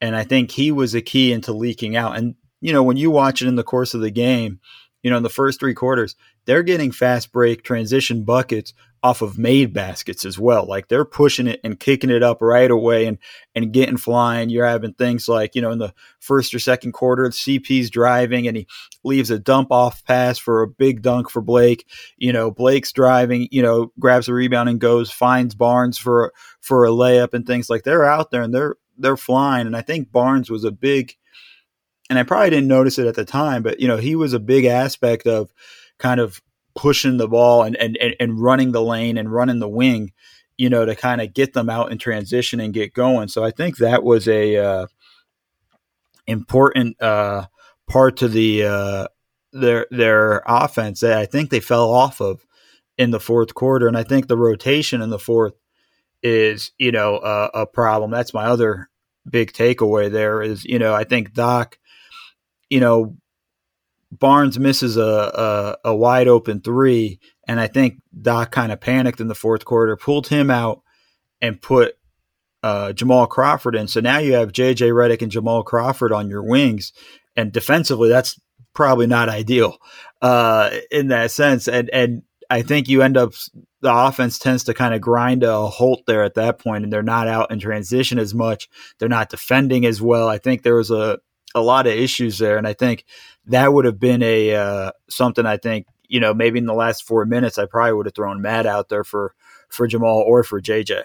[0.00, 2.18] And I think he was a key into leaking out.
[2.18, 4.58] And, you know, when you watch it in the course of the game,
[5.02, 6.16] you know, in the first three quarters,
[6.46, 10.64] they're getting fast break transition buckets off of made baskets as well.
[10.64, 13.18] Like they're pushing it and kicking it up right away and
[13.54, 14.48] and getting flying.
[14.48, 18.56] You're having things like, you know, in the first or second quarter, CP's driving and
[18.56, 18.66] he
[19.02, 21.84] leaves a dump off pass for a big dunk for Blake.
[22.16, 26.84] You know, Blake's driving, you know, grabs a rebound and goes, finds Barnes for for
[26.84, 29.66] a layup and things like they're out there and they're they're flying.
[29.66, 31.16] And I think Barnes was a big
[32.08, 34.38] and I probably didn't notice it at the time, but you know, he was a
[34.38, 35.52] big aspect of
[35.98, 36.40] kind of
[36.74, 40.12] pushing the ball and and and running the lane and running the wing,
[40.56, 43.28] you know, to kind of get them out in transition and get going.
[43.28, 44.86] So I think that was a uh,
[46.26, 47.46] important uh,
[47.88, 49.06] part to the uh,
[49.52, 52.44] their their offense that I think they fell off of
[52.98, 55.54] in the fourth quarter, and I think the rotation in the fourth
[56.22, 58.10] is you know a, a problem.
[58.10, 58.88] That's my other
[59.28, 60.10] big takeaway.
[60.10, 61.78] There is you know I think Doc
[62.72, 63.14] you know,
[64.12, 69.20] Barnes misses a, a, a wide open three, and I think Doc kind of panicked
[69.20, 70.82] in the fourth quarter, pulled him out,
[71.40, 71.94] and put
[72.62, 73.88] uh, Jamal Crawford in.
[73.88, 76.92] So now you have JJ Redick and Jamal Crawford on your wings,
[77.36, 78.38] and defensively, that's
[78.74, 79.78] probably not ideal
[80.20, 81.66] uh, in that sense.
[81.66, 83.32] And and I think you end up
[83.80, 87.02] the offense tends to kind of grind a halt there at that point, and they're
[87.02, 88.68] not out in transition as much.
[88.98, 90.28] They're not defending as well.
[90.28, 91.18] I think there was a
[91.54, 93.04] a lot of issues there, and I think
[93.46, 95.46] that would have been a uh, something.
[95.46, 98.42] I think you know maybe in the last four minutes, I probably would have thrown
[98.42, 99.34] Matt out there for
[99.68, 101.02] for Jamal or for JJ.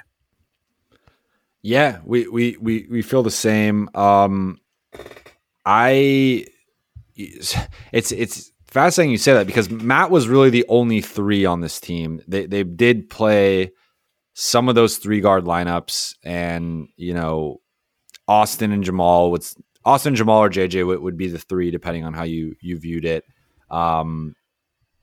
[1.61, 3.89] Yeah, we we we we feel the same.
[3.93, 4.59] Um,
[5.65, 6.45] I
[7.15, 11.79] it's it's fascinating you say that because Matt was really the only three on this
[11.79, 12.21] team.
[12.27, 13.71] They they did play
[14.33, 17.61] some of those three guard lineups, and you know
[18.27, 19.55] Austin and Jamal was
[19.87, 23.05] Austin, Jamal, or JJ would, would be the three, depending on how you you viewed
[23.05, 23.23] it.
[23.71, 24.35] Um,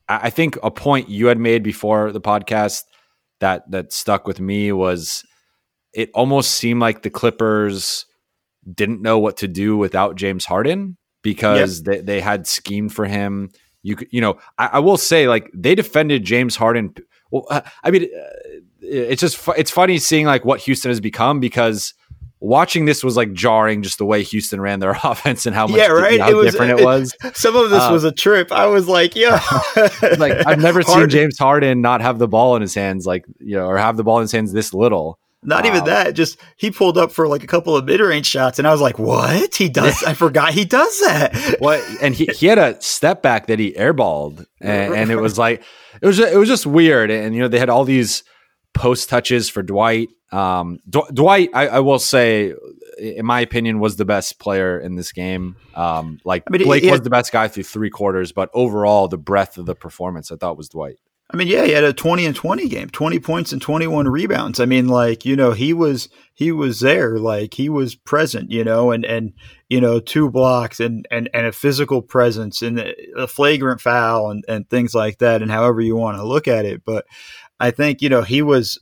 [0.07, 2.83] I, I think a point you had made before the podcast
[3.39, 5.23] that that stuck with me was
[5.91, 8.05] it almost seemed like the Clippers
[8.71, 11.85] didn't know what to do without James Harden because yep.
[11.85, 13.49] they, they had schemed for him.
[13.81, 16.93] You you know I, I, will say like they defended James Harden.
[17.31, 17.47] Well,
[17.83, 21.95] I mean uh, it's just it's funny seeing like what Houston has become because
[22.39, 25.77] watching this was like jarring just the way Houston ran their offense and how much
[25.77, 26.19] yeah, right?
[26.19, 27.15] how it was, different it was.
[27.33, 28.51] Some of this uh, was a trip.
[28.51, 29.41] I was like, yeah.
[30.17, 31.09] like I've never Harden.
[31.09, 33.97] seen James Harden not have the ball in his hands like, you know, or have
[33.97, 35.19] the ball in his hands this little.
[35.47, 36.15] Not even that.
[36.15, 38.81] Just he pulled up for like a couple of mid range shots, and I was
[38.81, 39.53] like, "What?
[39.53, 40.01] He does?
[40.03, 41.83] I forgot he does that." What?
[42.01, 45.61] And he, he had a step back that he airballed, and, and it was like
[46.01, 47.11] it was it was just weird.
[47.11, 48.23] And you know they had all these
[48.75, 50.09] post touches for Dwight.
[50.31, 52.53] Um, D- Dwight, I, I, will say,
[52.99, 55.55] in my opinion, was the best player in this game.
[55.73, 59.17] Um, like I mean, Blake was the best guy through three quarters, but overall, the
[59.17, 60.97] breadth of the performance I thought was Dwight.
[61.31, 64.07] I mean, yeah, he had a twenty and twenty game, twenty points and twenty one
[64.07, 64.59] rebounds.
[64.59, 68.63] I mean, like you know, he was he was there, like he was present, you
[68.63, 69.33] know, and and
[69.67, 72.79] you know, two blocks and and and a physical presence and
[73.17, 76.63] a flagrant foul and and things like that, and however you want to look at
[76.63, 76.83] it.
[76.85, 77.07] But
[77.59, 78.79] I think you know he was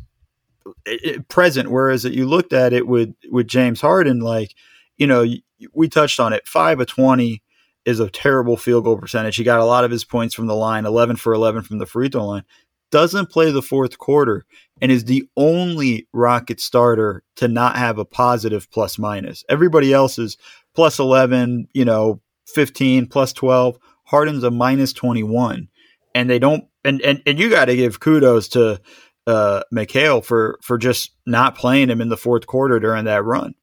[0.85, 1.71] eh, eh, present.
[1.71, 4.55] Whereas that you looked at it with with James Harden, like
[4.97, 5.25] you know
[5.73, 7.41] we touched on it, five of twenty
[7.85, 9.35] is a terrible field goal percentage.
[9.35, 11.85] He got a lot of his points from the line, eleven for eleven from the
[11.85, 12.43] free throw line.
[12.91, 14.45] Doesn't play the fourth quarter
[14.79, 19.43] and is the only Rocket starter to not have a positive plus minus.
[19.49, 20.37] Everybody else is
[20.75, 23.79] plus 11, you know, 15, plus 12.
[24.03, 25.69] Harden's a minus 21.
[26.13, 28.81] And they don't and and, and you got to give kudos to
[29.27, 33.55] uh, McHale for for just not playing him in the fourth quarter during that run.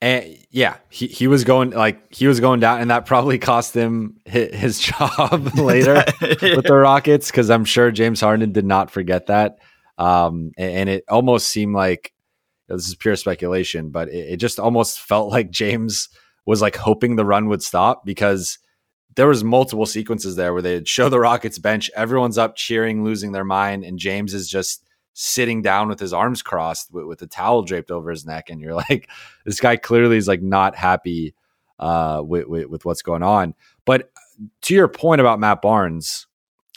[0.00, 3.72] And yeah, he, he was going like he was going down, and that probably cost
[3.72, 9.26] him his, job later with the Rockets because I'm sure James Harden did not forget
[9.26, 9.58] that.
[9.98, 12.12] Um, and, and, it almost seemed like
[12.66, 16.08] this is pure speculation, but it, it just almost felt like James
[16.46, 18.58] was like hoping the run would stop because
[19.14, 23.32] there was multiple sequences there where they'd show the Rockets bench, everyone's up cheering, losing
[23.32, 24.84] their mind, and James is just
[25.14, 28.60] sitting down with his arms crossed with, with a towel draped over his neck, and
[28.60, 29.08] you're like,
[29.44, 31.34] this guy clearly is like not happy
[31.78, 33.54] uh, with, with, with what's going on.
[33.84, 34.10] But
[34.62, 36.26] to your point about Matt Barnes,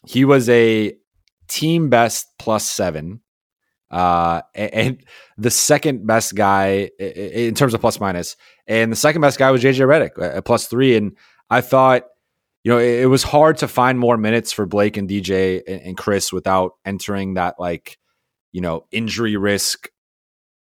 [0.06, 0.94] he was a
[1.48, 3.22] team best plus seven.
[3.92, 5.04] Uh, and
[5.38, 8.36] the second best guy in terms of plus minus,
[8.68, 10.98] and the second best guy was JJ Redick at plus three.
[10.98, 11.16] And
[11.50, 12.04] I thought
[12.66, 15.82] you know, it, it, was hard to find more minutes for Blake and DJ and,
[15.82, 18.00] and Chris without entering that like,
[18.54, 19.92] you know, injury risk,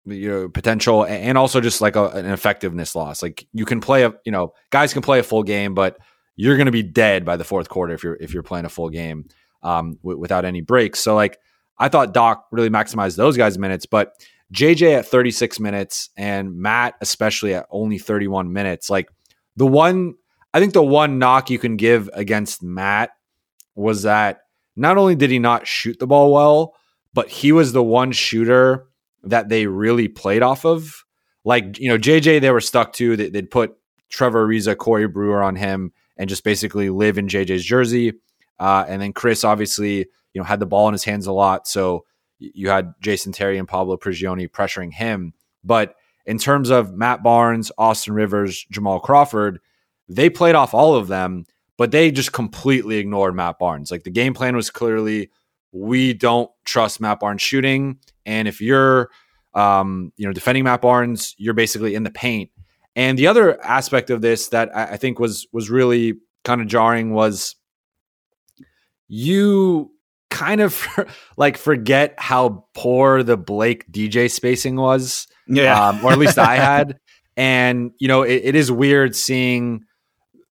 [0.03, 3.23] you know, potential, and also just like a, an effectiveness loss.
[3.23, 5.97] Like you can play a, you know, guys can play a full game, but
[6.35, 8.69] you're going to be dead by the fourth quarter if you're if you're playing a
[8.69, 9.29] full game
[9.61, 10.99] um, w- without any breaks.
[10.99, 11.37] So like
[11.77, 14.11] I thought Doc really maximized those guys' minutes, but
[14.53, 18.89] JJ at 36 minutes and Matt especially at only 31 minutes.
[18.89, 19.07] Like
[19.55, 20.15] the one,
[20.53, 23.11] I think the one knock you can give against Matt
[23.75, 24.41] was that
[24.75, 26.75] not only did he not shoot the ball well,
[27.13, 28.87] but he was the one shooter
[29.23, 31.05] that they really played off of.
[31.43, 33.75] Like, you know, JJ, they were stuck to, they, would put
[34.09, 38.13] Trevor Ariza, Corey Brewer on him and just basically live in JJ's jersey.
[38.59, 41.67] Uh, and then Chris obviously, you know, had the ball in his hands a lot.
[41.67, 42.05] So
[42.39, 45.33] you had Jason Terry and Pablo Prigioni pressuring him.
[45.63, 45.95] But
[46.25, 49.59] in terms of Matt Barnes, Austin Rivers, Jamal Crawford,
[50.07, 51.45] they played off all of them,
[51.77, 53.91] but they just completely ignored Matt Barnes.
[53.91, 55.31] Like the game plan was clearly
[55.71, 57.97] we don't trust Matt Barnes shooting.
[58.25, 59.09] And if you're
[59.53, 62.49] um, you know, defending Matt Barnes, you're basically in the paint.
[62.95, 66.67] And the other aspect of this that I, I think was was really kind of
[66.67, 67.55] jarring was
[69.07, 69.91] you
[70.29, 70.87] kind of
[71.37, 75.27] like forget how poor the Blake DJ spacing was.
[75.47, 75.89] Yeah.
[75.89, 76.99] Um, or at least I had.
[77.35, 79.85] And, you know, it, it is weird seeing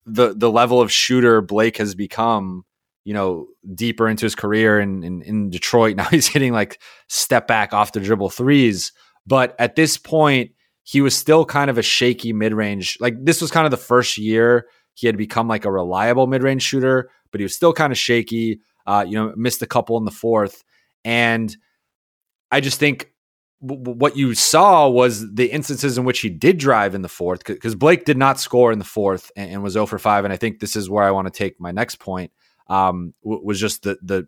[0.06, 2.66] the the level of shooter Blake has become,
[3.04, 5.95] you know, deeper into his career in, in, in Detroit.
[5.97, 8.91] Now he's hitting like step back off the dribble threes.
[9.28, 10.52] But at this point,
[10.84, 12.97] he was still kind of a shaky mid range.
[12.99, 16.43] Like this was kind of the first year he had become like a reliable mid
[16.43, 18.62] range shooter, but he was still kind of shaky.
[18.86, 20.64] Uh, you know, missed a couple in the fourth.
[21.06, 21.56] And
[22.52, 23.11] I just think
[23.62, 27.76] what you saw was the instances in which he did drive in the fourth, because
[27.76, 30.26] Blake did not score in the fourth and, and, was 0 for 5.
[30.26, 32.32] And I think this is where I want to take my next point,
[32.68, 34.28] um, w- was just the, the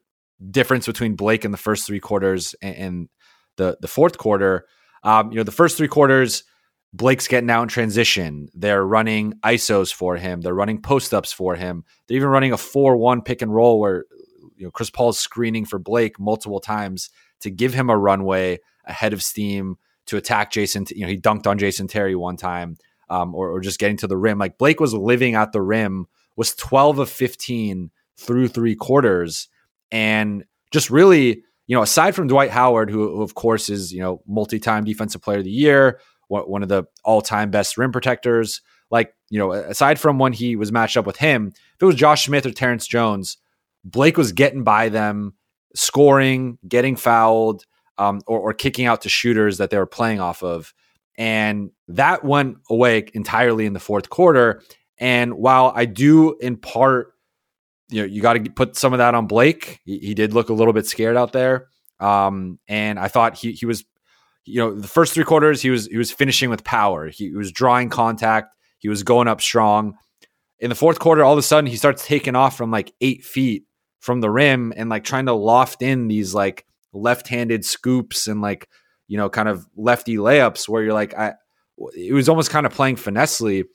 [0.51, 3.09] difference between Blake in the first three quarters and, and
[3.57, 4.67] the, the fourth quarter.
[5.03, 6.43] Um, you know, the first three quarters,
[6.93, 8.49] Blake's getting out in transition.
[8.53, 10.41] They're running ISOs for him.
[10.41, 11.85] They're running post ups for him.
[12.07, 14.05] They're even running a 4 1 pick and roll where
[14.55, 17.09] you know Chris Paul's screening for Blake multiple times
[17.39, 19.77] to give him a runway ahead of steam
[20.07, 20.85] to attack Jason.
[20.89, 22.77] You know, he dunked on Jason Terry one time,
[23.09, 24.39] um, or, or just getting to the rim.
[24.39, 29.47] Like Blake was living at the rim, was 12 of 15 through three quarters,
[29.91, 34.01] and just really, you know, aside from Dwight Howard, who, who of course is you
[34.01, 38.61] know multi-time defensive player of the year, one of the all-time best rim protectors.
[38.89, 41.95] Like you know, aside from when he was matched up with him, if it was
[41.95, 43.37] Josh Smith or Terrence Jones,
[43.83, 45.33] Blake was getting by them,
[45.75, 47.65] scoring, getting fouled,
[47.97, 50.73] um, or, or kicking out to shooters that they were playing off of.
[51.15, 54.61] And that went away entirely in the fourth quarter.
[54.97, 57.13] And while I do in part,
[57.89, 59.79] you know, you got to put some of that on Blake.
[59.85, 61.67] He, he, did look a little bit scared out there.
[61.99, 63.85] Um, and I thought he he was,
[64.45, 67.09] you know, the first three quarters he was he was finishing with power.
[67.09, 68.55] He, he was drawing contact.
[68.79, 69.95] He was going up strong.
[70.59, 73.23] In the fourth quarter, all of a sudden he starts taking off from like eight
[73.23, 73.65] feet
[73.99, 78.67] from the rim and like trying to loft in these like left-handed scoops and like
[79.07, 81.33] you know kind of lefty layups where you're like I
[81.95, 83.65] it was almost kind of playing finessely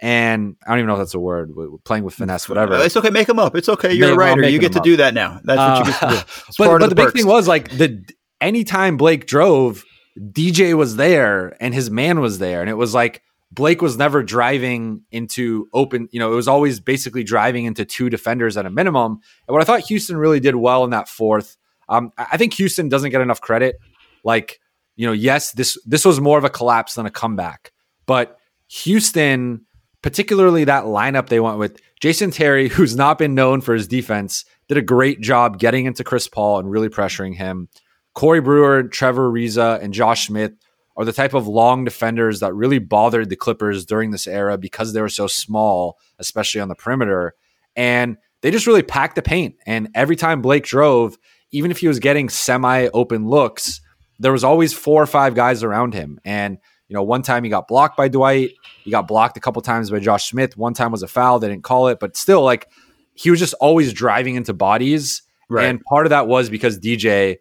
[0.00, 1.52] and I don't even know if that's a word
[1.84, 4.58] playing with finesse whatever it's okay make them up it's okay you're a writer you
[4.58, 4.84] get to up.
[4.84, 6.14] do that now that's uh, what you get to do
[6.48, 8.04] it's but, but the, the big thing was like the
[8.40, 9.84] anytime Blake drove
[10.18, 14.22] DJ was there and his man was there and it was like Blake was never
[14.22, 18.70] driving into open, you know, it was always basically driving into two defenders at a
[18.70, 19.20] minimum.
[19.46, 21.56] And what I thought Houston really did well in that fourth,
[21.88, 23.76] um, I think Houston doesn't get enough credit.
[24.22, 24.60] Like,
[24.96, 27.72] you know, yes, this this was more of a collapse than a comeback,
[28.06, 29.64] but Houston,
[30.02, 34.44] particularly that lineup they went with, Jason Terry, who's not been known for his defense,
[34.68, 37.68] did a great job getting into Chris Paul and really pressuring him.
[38.14, 40.52] Corey Brewer, Trevor Ariza, and Josh Smith
[40.96, 44.92] are the type of long defenders that really bothered the Clippers during this era because
[44.92, 47.34] they were so small, especially on the perimeter.
[47.74, 49.56] And they just really packed the paint.
[49.66, 51.18] And every time Blake drove,
[51.54, 53.80] even if he was getting semi open looks,
[54.18, 56.18] there was always four or five guys around him.
[56.24, 58.50] And, you know, one time he got blocked by Dwight.
[58.82, 60.56] He got blocked a couple times by Josh Smith.
[60.56, 61.38] One time was a foul.
[61.38, 62.68] They didn't call it, but still, like,
[63.14, 65.22] he was just always driving into bodies.
[65.48, 65.66] Right.
[65.66, 67.36] And part of that was because DJ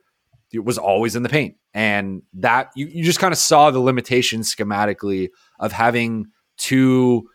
[0.53, 1.55] was always in the paint.
[1.73, 7.27] And that you, you just kind of saw the limitations schematically of having two,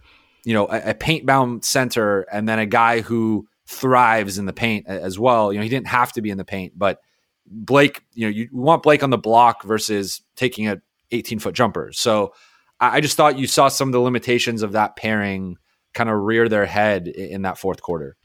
[0.44, 4.52] you know, a, a paint bound center and then a guy who thrives in the
[4.52, 5.52] paint as well.
[5.52, 7.00] You know, he didn't have to be in the paint, but
[7.46, 11.90] Blake, you know, you want Blake on the block versus taking a 18 foot jumper.
[11.92, 12.32] So
[12.80, 15.56] I, just thought you saw some of the limitations of that pairing
[15.94, 18.16] kind of rear their head in that fourth quarter.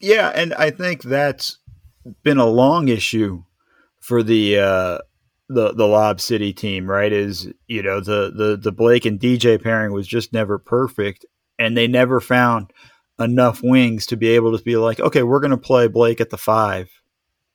[0.00, 1.58] Yeah, and I think that's
[2.22, 3.44] been a long issue
[4.00, 4.98] for the uh,
[5.48, 7.12] the the Lob City team, right?
[7.12, 11.24] Is you know the the the Blake and DJ pairing was just never perfect,
[11.58, 12.72] and they never found
[13.18, 16.30] enough wings to be able to be like, okay, we're going to play Blake at
[16.30, 16.90] the five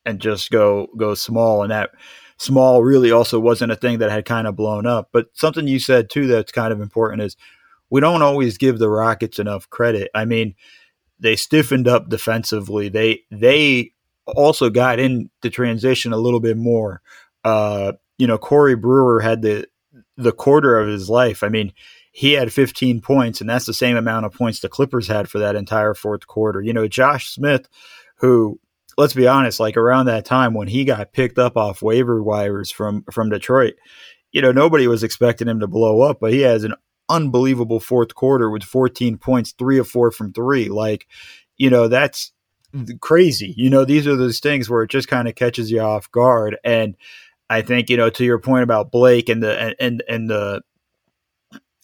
[0.05, 1.61] and just go go small.
[1.61, 1.91] And that
[2.37, 5.09] small really also wasn't a thing that had kind of blown up.
[5.11, 7.37] But something you said too that's kind of important is
[7.89, 10.09] we don't always give the Rockets enough credit.
[10.15, 10.55] I mean,
[11.19, 12.89] they stiffened up defensively.
[12.89, 13.91] They they
[14.25, 17.01] also got in the transition a little bit more.
[17.43, 19.67] Uh, you know, Corey Brewer had the
[20.17, 21.43] the quarter of his life.
[21.43, 21.73] I mean,
[22.11, 25.39] he had 15 points, and that's the same amount of points the Clippers had for
[25.39, 26.61] that entire fourth quarter.
[26.61, 27.67] You know, Josh Smith,
[28.17, 28.59] who
[28.97, 32.69] let's be honest, like around that time when he got picked up off waiver wires
[32.69, 33.75] from from Detroit,
[34.31, 36.75] you know, nobody was expecting him to blow up, but he has an
[37.09, 40.69] unbelievable fourth quarter with 14 points, three of four from three.
[40.69, 41.07] Like,
[41.57, 42.31] you know, that's
[42.73, 42.99] mm.
[42.99, 43.53] crazy.
[43.57, 46.57] You know, these are those things where it just kind of catches you off guard.
[46.63, 46.95] And
[47.49, 50.61] I think, you know, to your point about Blake and the and and the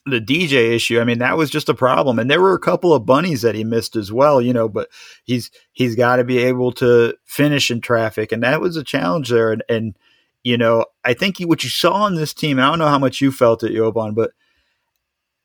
[0.10, 2.20] the DJ issue, I mean, that was just a problem.
[2.20, 4.90] And there were a couple of bunnies that he missed as well, you know, but
[5.24, 8.32] he's he's got to be able to finish in traffic.
[8.32, 9.52] And that was a challenge there.
[9.52, 9.98] And, and
[10.44, 13.22] you know, I think what you saw on this team, I don't know how much
[13.22, 14.32] you felt it, Yoban, but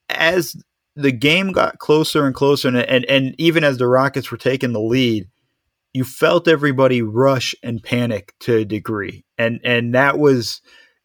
[0.08, 0.56] as
[0.94, 4.72] the game got closer and closer, and, and, and even as the Rockets were taking
[4.72, 5.28] the lead,
[5.92, 9.24] you felt everybody rush and panic to a degree.
[9.36, 10.62] And and that was,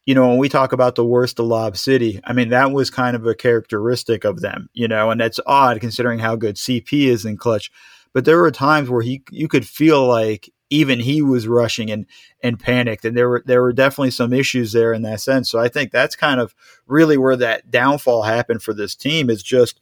[0.08, 2.88] you know, when we talk about the worst of Lob City, I mean, that was
[2.88, 7.08] kind of a characteristic of them, you know, and that's odd considering how good CP
[7.08, 7.70] is in clutch.
[8.14, 12.06] But there were times where he you could feel like even he was rushing and
[12.42, 15.58] and panicked and there were there were definitely some issues there in that sense so
[15.58, 16.54] i think that's kind of
[16.86, 19.80] really where that downfall happened for this team is just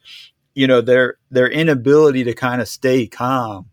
[0.55, 3.68] you know their their inability to kind of stay calm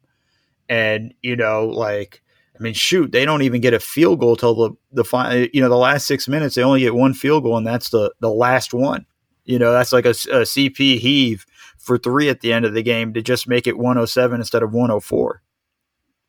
[0.68, 2.23] and you know like
[2.64, 5.48] mean, shoot, they don't even get a field goal till the the final.
[5.54, 8.14] You know, the last six minutes, they only get one field goal, and that's the
[8.20, 9.06] the last one.
[9.46, 11.46] You know, that's like a, a CP heave
[11.78, 14.72] for three at the end of the game to just make it 107 instead of
[14.72, 15.42] 104.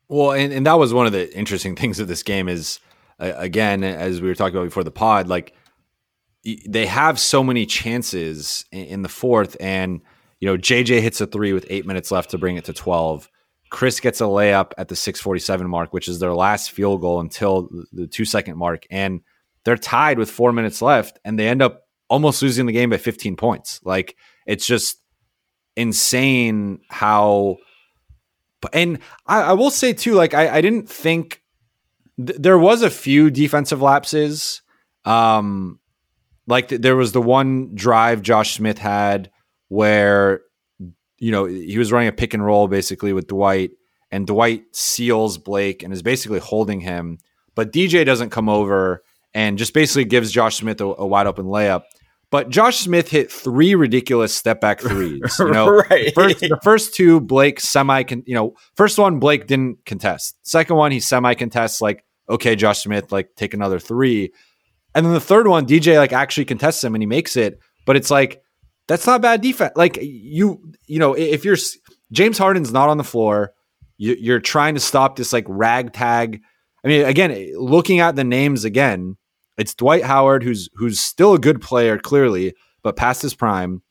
[0.08, 2.80] Well, and, and that was one of the interesting things of this game is,
[3.20, 5.54] uh, again, as we were talking about before the pod, like
[6.66, 10.02] they have so many chances in, in the fourth, and
[10.40, 13.30] you know, JJ hits a three with eight minutes left to bring it to 12.
[13.70, 17.68] Chris gets a layup at the 647 mark, which is their last field goal until
[17.92, 18.86] the two second mark.
[18.90, 19.20] And
[19.64, 22.98] they're tied with four minutes left and they end up almost losing the game by
[22.98, 23.80] 15 points.
[23.84, 24.98] Like it's just
[25.76, 27.56] insane how.
[28.72, 31.42] And I, I will say too, like I, I didn't think
[32.24, 34.62] th- there was a few defensive lapses.
[35.04, 35.80] Um,
[36.46, 39.30] like th- there was the one drive Josh Smith had
[39.68, 40.40] where
[41.18, 43.72] you know, he was running a pick and roll basically with Dwight,
[44.10, 47.18] and Dwight seals Blake and is basically holding him.
[47.54, 49.02] But DJ doesn't come over
[49.32, 51.82] and just basically gives Josh Smith a, a wide open layup.
[52.30, 55.36] But Josh Smith hit three ridiculous step back threes.
[55.38, 56.12] You know, right.
[56.14, 60.36] first, the first two Blake semi, you know, first one Blake didn't contest.
[60.42, 64.32] Second one he semi contests like, okay, Josh Smith, like take another three.
[64.94, 67.58] And then the third one, DJ like actually contests him and he makes it.
[67.84, 68.42] But it's like
[68.86, 69.72] that's not bad defense.
[69.76, 71.56] Like you, you know, if you're
[72.12, 73.52] James Harden's not on the floor,
[73.96, 76.42] you, you're trying to stop this like ragtag.
[76.84, 79.16] I mean, again, looking at the names again,
[79.56, 83.82] it's Dwight Howard, who's who's still a good player, clearly, but past his prime.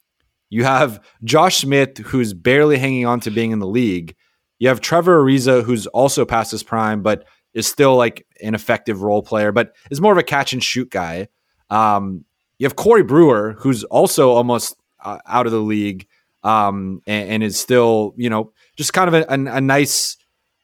[0.50, 4.16] You have Josh Smith, who's barely hanging on to being in the league.
[4.60, 9.02] You have Trevor Ariza, who's also past his prime, but is still like an effective
[9.02, 11.28] role player, but is more of a catch and shoot guy.
[11.70, 12.26] Um,
[12.60, 16.08] you have Corey Brewer, who's also almost uh, out of the league
[16.44, 20.18] um, and, and, is still, you know, just kind of a, a, a, nice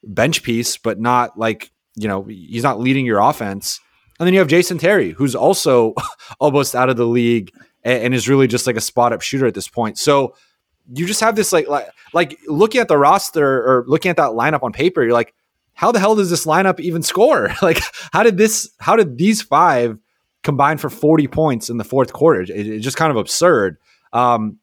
[0.04, 3.80] bench piece, but not like, you know, he's not leading your offense.
[4.20, 5.94] And then you have Jason Terry, who's also
[6.40, 9.46] almost out of the league and, and, is really just like a spot up shooter
[9.46, 9.98] at this point.
[9.98, 10.36] So
[10.94, 14.32] you just have this like, like, like looking at the roster or looking at that
[14.32, 15.34] lineup on paper, you're like,
[15.74, 17.52] how the hell does this lineup even score?
[17.62, 17.80] like,
[18.12, 19.98] how did this, how did these five
[20.44, 22.42] combine for 40 points in the fourth quarter?
[22.42, 23.78] It, it's just kind of absurd.
[24.14, 24.60] Um,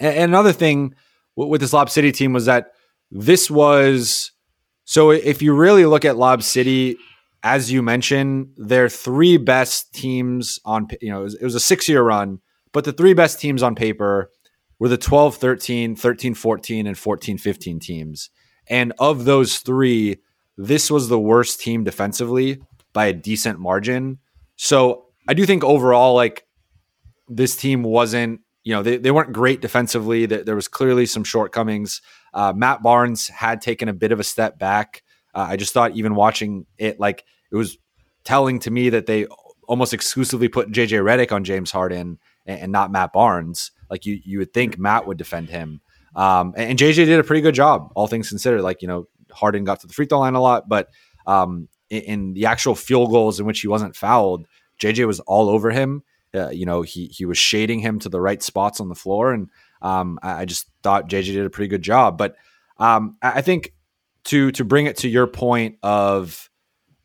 [0.00, 0.94] and, and another thing
[1.36, 2.72] w- with this Lob City team was that
[3.10, 4.32] this was
[4.84, 6.96] so if you really look at Lob City,
[7.42, 11.60] as you mentioned, their three best teams on you know it was, it was a
[11.60, 12.40] six year run,
[12.72, 14.30] but the three best teams on paper
[14.78, 18.30] were the 12 13, 13 14, and 14 15 teams.
[18.68, 20.18] And of those three,
[20.56, 22.60] this was the worst team defensively
[22.92, 24.18] by a decent margin.
[24.56, 26.46] So I do think overall, like
[27.28, 30.26] this team wasn't you know, they, they weren't great defensively.
[30.26, 32.02] There was clearly some shortcomings.
[32.34, 35.02] Uh, Matt Barnes had taken a bit of a step back.
[35.34, 37.78] Uh, I just thought, even watching it, like it was
[38.24, 39.26] telling to me that they
[39.66, 43.70] almost exclusively put JJ Redick on James Harden and, and, not Matt Barnes.
[43.90, 45.80] Like you, you would think Matt would defend him.
[46.16, 48.62] Um, and, and, JJ did a pretty good job, all things considered.
[48.62, 50.88] Like you know, Harden got to the free throw line a lot, but
[51.26, 54.46] um, in, in, the actual field goals in which he wasn't fouled,
[54.80, 56.02] JJ was all over him.
[56.34, 59.32] Uh, you know, he he was shading him to the right spots on the floor,
[59.32, 59.48] and
[59.82, 62.18] um, I, I, just thought JJ did a pretty good job.
[62.18, 62.36] But
[62.78, 63.72] um, I, I think
[64.24, 66.50] to to bring it to your point of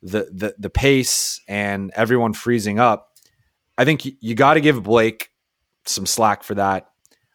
[0.02, 3.12] the the the pace and everyone freezing up,
[3.78, 5.30] I think you, you got to give Blake
[5.86, 6.88] some slack for that.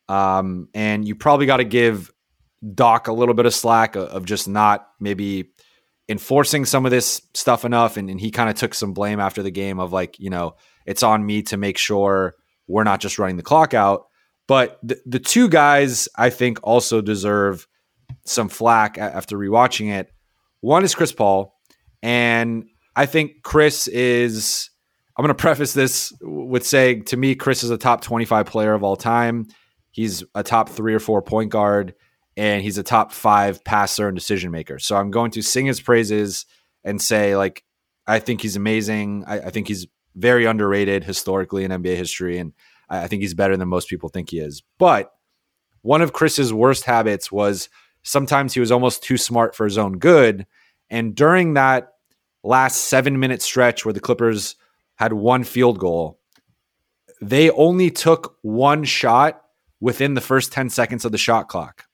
[0.09, 2.11] Um, and you probably got to give
[2.75, 5.51] Doc a little bit of slack of, of, just not maybe
[6.09, 7.97] enforcing some of this stuff enough.
[7.97, 10.57] And, and he kind of took some blame after the game of like, you know,
[10.87, 12.35] it's on me to make sure
[12.67, 14.07] we're not just running the clock out.
[14.47, 17.67] But the, the two guys I think also deserve
[18.25, 20.11] some flack after rewatching it.
[20.61, 21.55] One is Chris Paul,
[22.03, 22.65] and
[22.97, 24.71] I think Chris is
[25.17, 28.73] I'm going to preface this with saying to me, Chris is a top 25 player
[28.73, 29.47] of all time.
[29.91, 31.95] He's a top three or four point guard,
[32.39, 34.79] and he's a top five passer and decision maker.
[34.79, 36.47] So I'm going to sing his praises
[36.85, 37.65] and say, like,
[38.07, 39.25] I think he's amazing.
[39.27, 42.53] I, I think he's very underrated historically in NBA history, and
[42.89, 44.63] I, I think he's better than most people think he is.
[44.79, 45.13] But
[45.83, 47.69] one of Chris's worst habits was
[48.05, 50.47] sometimes he was almost too smart for his own good.
[50.89, 51.93] And during that
[52.45, 54.55] last seven minute stretch where the Clippers
[54.97, 56.19] had one field goal.
[57.21, 59.43] They only took one shot
[59.81, 61.88] within the first 10 seconds of the shot clock.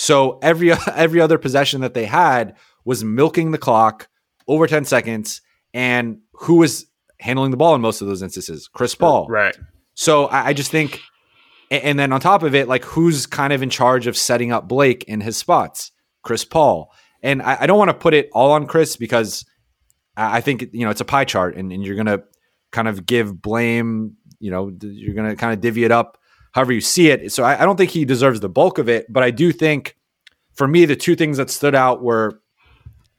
[0.00, 4.08] So every every other possession that they had was milking the clock
[4.46, 5.42] over 10 seconds
[5.74, 6.86] and who was
[7.18, 8.68] handling the ball in most of those instances?
[8.72, 9.26] Chris Paul.
[9.28, 9.58] Right.
[9.94, 11.00] So I, I just think
[11.72, 14.68] and then on top of it, like who's kind of in charge of setting up
[14.68, 15.90] Blake in his spots?
[16.22, 16.92] Chris Paul.
[17.20, 19.44] And I, I don't want to put it all on Chris because
[20.16, 22.22] I think you know it's a pie chart, and, and you're gonna
[22.70, 24.16] kind of give blame.
[24.38, 26.17] You know, you're going to kind of divvy it up
[26.58, 27.30] however you see it.
[27.30, 29.94] So I, I, don't think he deserves the bulk of it, but I do think
[30.54, 32.40] for me, the two things that stood out were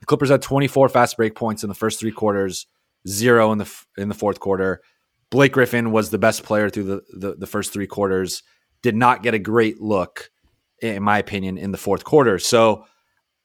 [0.01, 2.67] the Clippers had 24 fast break points in the first three quarters,
[3.07, 4.81] zero in the in the fourth quarter.
[5.29, 8.43] Blake Griffin was the best player through the, the, the first three quarters.
[8.81, 10.31] Did not get a great look,
[10.81, 12.39] in my opinion, in the fourth quarter.
[12.39, 12.83] So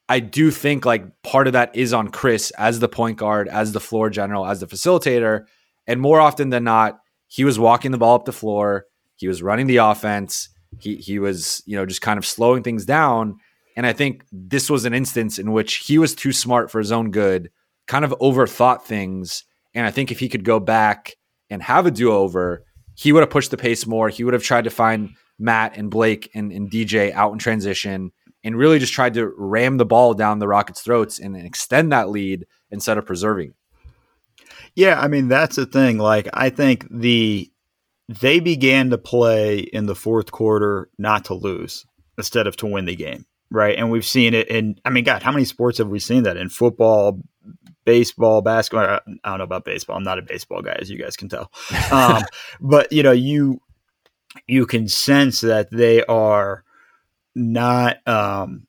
[0.08, 3.70] I do think like part of that is on Chris as the point guard, as
[3.70, 5.44] the floor general, as the facilitator
[5.86, 8.86] and more often than not, he was walking the ball up the floor.
[9.16, 10.48] He was running the offense.
[10.78, 13.36] He he was, you know, just kind of slowing things down.
[13.76, 16.92] And I think this was an instance in which he was too smart for his
[16.92, 17.50] own good,
[17.86, 19.44] kind of overthought things.
[19.74, 21.16] And I think if he could go back
[21.50, 24.08] and have a do over, he would have pushed the pace more.
[24.08, 28.12] He would have tried to find Matt and Blake and, and DJ out in transition
[28.44, 32.10] and really just tried to ram the ball down the Rockets' throats and extend that
[32.10, 33.54] lead instead of preserving.
[34.74, 35.98] Yeah, I mean that's the thing.
[35.98, 37.50] Like I think the
[38.08, 41.86] they began to play in the fourth quarter not to lose
[42.18, 43.76] instead of to win the game, right?
[43.76, 46.36] And we've seen it in I mean god, how many sports have we seen that
[46.36, 47.20] in football,
[47.84, 49.96] baseball, basketball, I don't know about baseball.
[49.96, 51.50] I'm not a baseball guy as you guys can tell.
[51.92, 52.22] Um,
[52.60, 53.60] but you know, you
[54.46, 56.64] you can sense that they are
[57.34, 58.66] not um,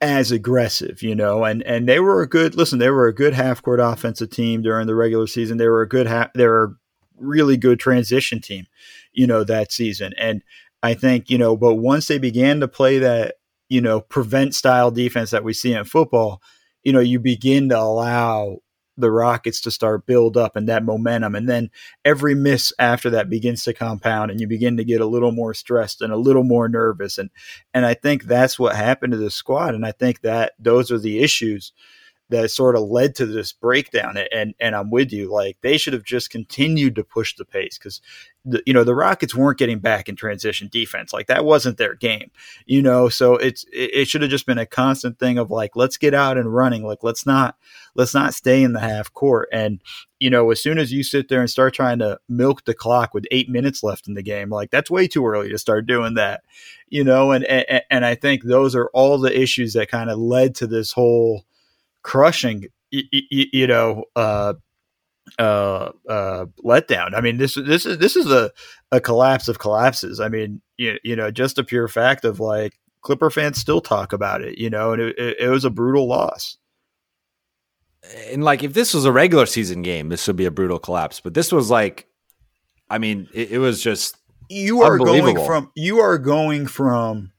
[0.00, 2.78] as aggressive, you know, and and they were a good listen.
[2.78, 5.58] They were a good half court offensive team during the regular season.
[5.58, 6.32] They were a good half.
[6.34, 6.76] They were
[7.22, 8.66] really good transition team,
[9.12, 10.12] you know, that season.
[10.18, 10.42] And
[10.82, 13.36] I think you know, but once they began to play that
[13.68, 16.42] you know prevent style defense that we see in football,
[16.82, 18.58] you know, you begin to allow
[18.96, 21.34] the Rockets to start build up and that momentum.
[21.34, 21.70] And then
[22.04, 25.54] every miss after that begins to compound and you begin to get a little more
[25.54, 27.18] stressed and a little more nervous.
[27.18, 27.30] And
[27.72, 29.74] and I think that's what happened to the squad.
[29.74, 31.72] And I think that those are the issues
[32.32, 34.16] that sort of led to this breakdown.
[34.32, 35.30] And and I'm with you.
[35.30, 38.00] Like they should have just continued to push the pace because
[38.66, 41.12] you know the Rockets weren't getting back in transition defense.
[41.12, 42.30] Like that wasn't their game.
[42.66, 45.76] You know, so it's it, it should have just been a constant thing of like
[45.76, 46.84] let's get out and running.
[46.84, 47.56] Like let's not
[47.94, 49.48] let's not stay in the half court.
[49.52, 49.80] And
[50.18, 53.14] you know, as soon as you sit there and start trying to milk the clock
[53.14, 56.14] with eight minutes left in the game, like that's way too early to start doing
[56.14, 56.42] that.
[56.88, 60.18] You know, and and, and I think those are all the issues that kind of
[60.18, 61.44] led to this whole
[62.02, 64.54] crushing, you, you know, uh,
[65.38, 67.14] uh, uh, letdown.
[67.14, 68.50] I mean, this this is this is a,
[68.90, 70.20] a collapse of collapses.
[70.20, 74.12] I mean, you, you know, just a pure fact of like Clipper fans still talk
[74.12, 76.56] about it, you know, and it, it, it was a brutal loss.
[78.30, 81.20] And like, if this was a regular season game, this would be a brutal collapse.
[81.20, 82.06] But this was like,
[82.90, 84.16] I mean, it, it was just
[84.48, 87.32] you are going from you are going from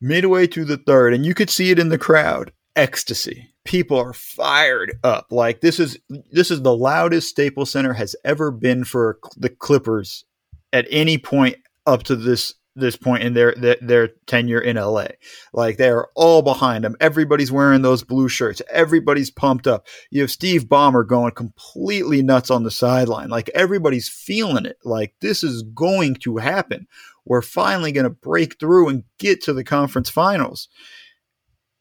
[0.00, 3.50] midway to the third, and you could see it in the crowd ecstasy.
[3.64, 5.26] People are fired up.
[5.30, 5.98] Like this is
[6.30, 10.24] this is the loudest Staples Center has ever been for the Clippers
[10.72, 11.56] at any point
[11.86, 15.08] up to this this point in their, their, their tenure in LA.
[15.52, 16.94] Like they are all behind them.
[17.00, 18.62] Everybody's wearing those blue shirts.
[18.70, 19.88] Everybody's pumped up.
[20.10, 23.30] You have Steve Ballmer going completely nuts on the sideline.
[23.30, 24.78] Like everybody's feeling it.
[24.84, 26.86] Like this is going to happen.
[27.24, 30.68] We're finally going to break through and get to the conference finals.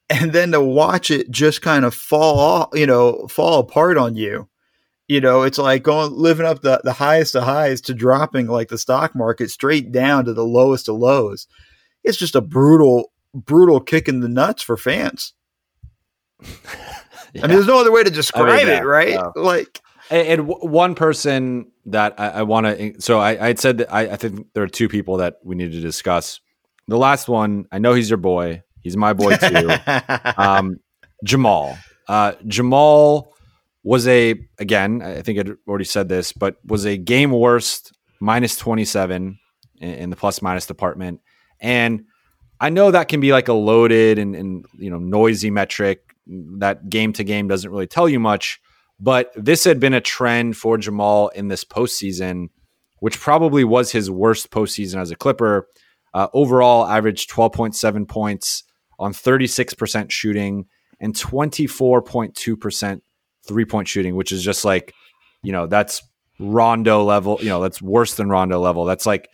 [0.09, 4.15] And then to watch it just kind of fall off, you know, fall apart on
[4.15, 4.47] you
[5.07, 8.67] you know, it's like going living up the, the highest of highs to dropping like
[8.67, 11.47] the stock market straight down to the lowest of lows.
[12.03, 15.33] It's just a brutal, brutal kick in the nuts for fans.
[16.41, 16.49] yeah.
[17.43, 19.19] I mean, there's no other way to describe I mean, yeah, it, right?
[19.35, 23.79] Like, and, and, one person that I, I want to, eh, so I, I said
[23.79, 26.39] that I, I think there are two people that we need to discuss.
[26.87, 28.63] The last one, I know he's your boy.
[28.81, 29.69] He's my boy too.
[30.37, 30.77] um,
[31.23, 31.77] Jamal.
[32.07, 33.33] Uh, Jamal
[33.87, 38.57] was a again i think i'd already said this but was a game worst minus
[38.57, 39.39] 27
[39.79, 41.21] in, in the plus minus department
[41.61, 42.03] and
[42.59, 46.01] i know that can be like a loaded and, and you know noisy metric
[46.57, 48.59] that game to game doesn't really tell you much
[48.99, 52.49] but this had been a trend for jamal in this postseason
[52.99, 55.65] which probably was his worst postseason as a clipper
[56.13, 58.63] uh, overall averaged 12.7 points
[58.99, 60.65] on 36% shooting
[60.99, 63.01] and 24.2%
[63.47, 64.93] three point shooting, which is just like,
[65.41, 66.03] you know, that's
[66.39, 67.37] Rondo level.
[67.41, 68.85] You know, that's worse than Rondo level.
[68.85, 69.29] That's like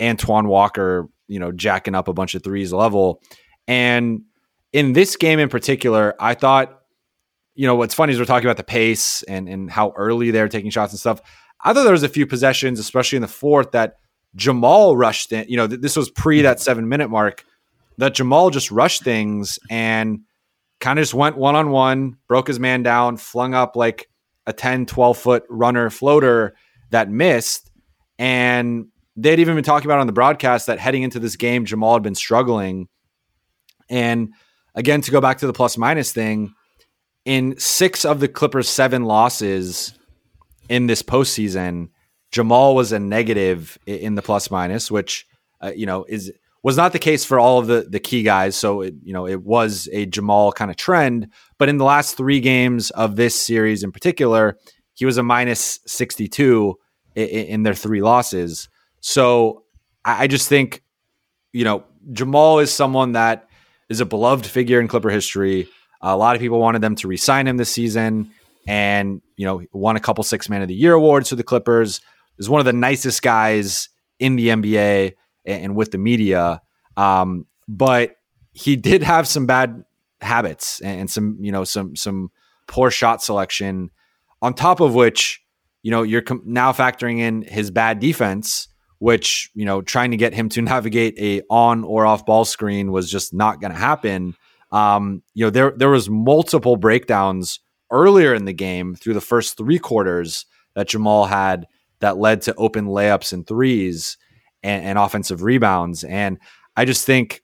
[0.00, 3.22] Antoine Walker, you know, jacking up a bunch of threes level.
[3.68, 4.22] And
[4.72, 6.80] in this game in particular, I thought,
[7.54, 10.48] you know, what's funny is we're talking about the pace and and how early they're
[10.48, 11.20] taking shots and stuff.
[11.64, 13.96] I thought there was a few possessions, especially in the fourth, that
[14.34, 15.46] Jamal rushed in.
[15.48, 17.44] You know, th- this was pre that seven minute mark
[17.98, 20.20] that Jamal just rushed things and
[20.80, 24.08] kind of just went one on one, broke his man down, flung up like
[24.46, 26.54] a 10, 12 foot runner floater
[26.90, 27.70] that missed.
[28.18, 28.86] And
[29.16, 32.02] they'd even been talking about on the broadcast that heading into this game, Jamal had
[32.02, 32.88] been struggling.
[33.88, 34.32] And
[34.74, 36.54] again, to go back to the plus minus thing,
[37.24, 39.94] in six of the Clippers' seven losses
[40.68, 41.88] in this postseason,
[42.30, 45.26] Jamal was a negative in the plus minus, which
[45.60, 46.32] uh, you know is
[46.62, 48.56] was not the case for all of the the key guys.
[48.56, 52.16] So it, you know it was a Jamal kind of trend, but in the last
[52.16, 54.56] three games of this series in particular,
[54.94, 56.78] he was a minus sixty two
[57.14, 58.68] in, in, their three losses.
[59.00, 59.64] So
[60.04, 60.82] I, I just think
[61.52, 63.48] you know Jamal is someone that
[63.88, 65.68] is a beloved figure in Clipper history.
[66.00, 68.30] A lot of people wanted them to resign him this season,
[68.66, 72.00] and you know won a couple six man of the year awards for the Clippers.
[72.38, 73.88] Is one of the nicest guys
[74.18, 75.12] in the NBA
[75.44, 76.60] and, with the media.
[76.96, 78.16] Um, but
[78.52, 79.84] he did have some bad
[80.20, 82.30] habits and some, you know, some some
[82.66, 83.90] poor shot selection.
[84.40, 85.42] On top of which,
[85.82, 88.68] you know, you're com- now factoring in his bad defense,
[88.98, 92.92] which you know, trying to get him to navigate a on or off ball screen
[92.92, 94.34] was just not going to happen.
[94.70, 99.56] Um, you know, there there was multiple breakdowns earlier in the game through the first
[99.56, 101.66] three quarters that Jamal had
[102.00, 104.16] that led to open layups and threes
[104.62, 106.04] and, and offensive rebounds.
[106.04, 106.38] And
[106.76, 107.42] I just think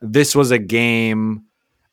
[0.00, 1.44] this was a game.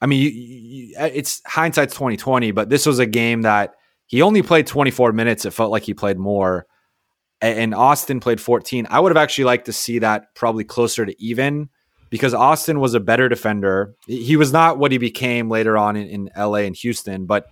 [0.01, 3.73] I mean, you, you, uh, it's hindsight's twenty twenty, but this was a game that
[4.07, 5.45] he only played twenty four minutes.
[5.45, 6.65] It felt like he played more,
[7.41, 8.87] and Austin played fourteen.
[8.89, 11.69] I would have actually liked to see that probably closer to even
[12.09, 13.93] because Austin was a better defender.
[14.07, 17.47] He was not what he became later on in, in LA and Houston, but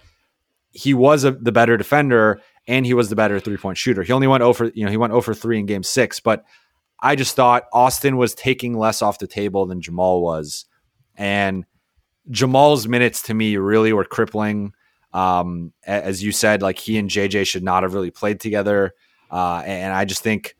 [0.71, 4.03] he was a, the better defender and he was the better three point shooter.
[4.03, 6.19] He only went oh over, you know, he went oh over three in game six,
[6.19, 6.43] but
[6.99, 10.65] I just thought Austin was taking less off the table than Jamal was.
[11.15, 11.65] And
[12.29, 14.73] Jamal's minutes to me really were crippling.
[15.13, 18.93] Um, as you said, like he and JJ should not have really played together.
[19.31, 20.55] Uh, and I just think,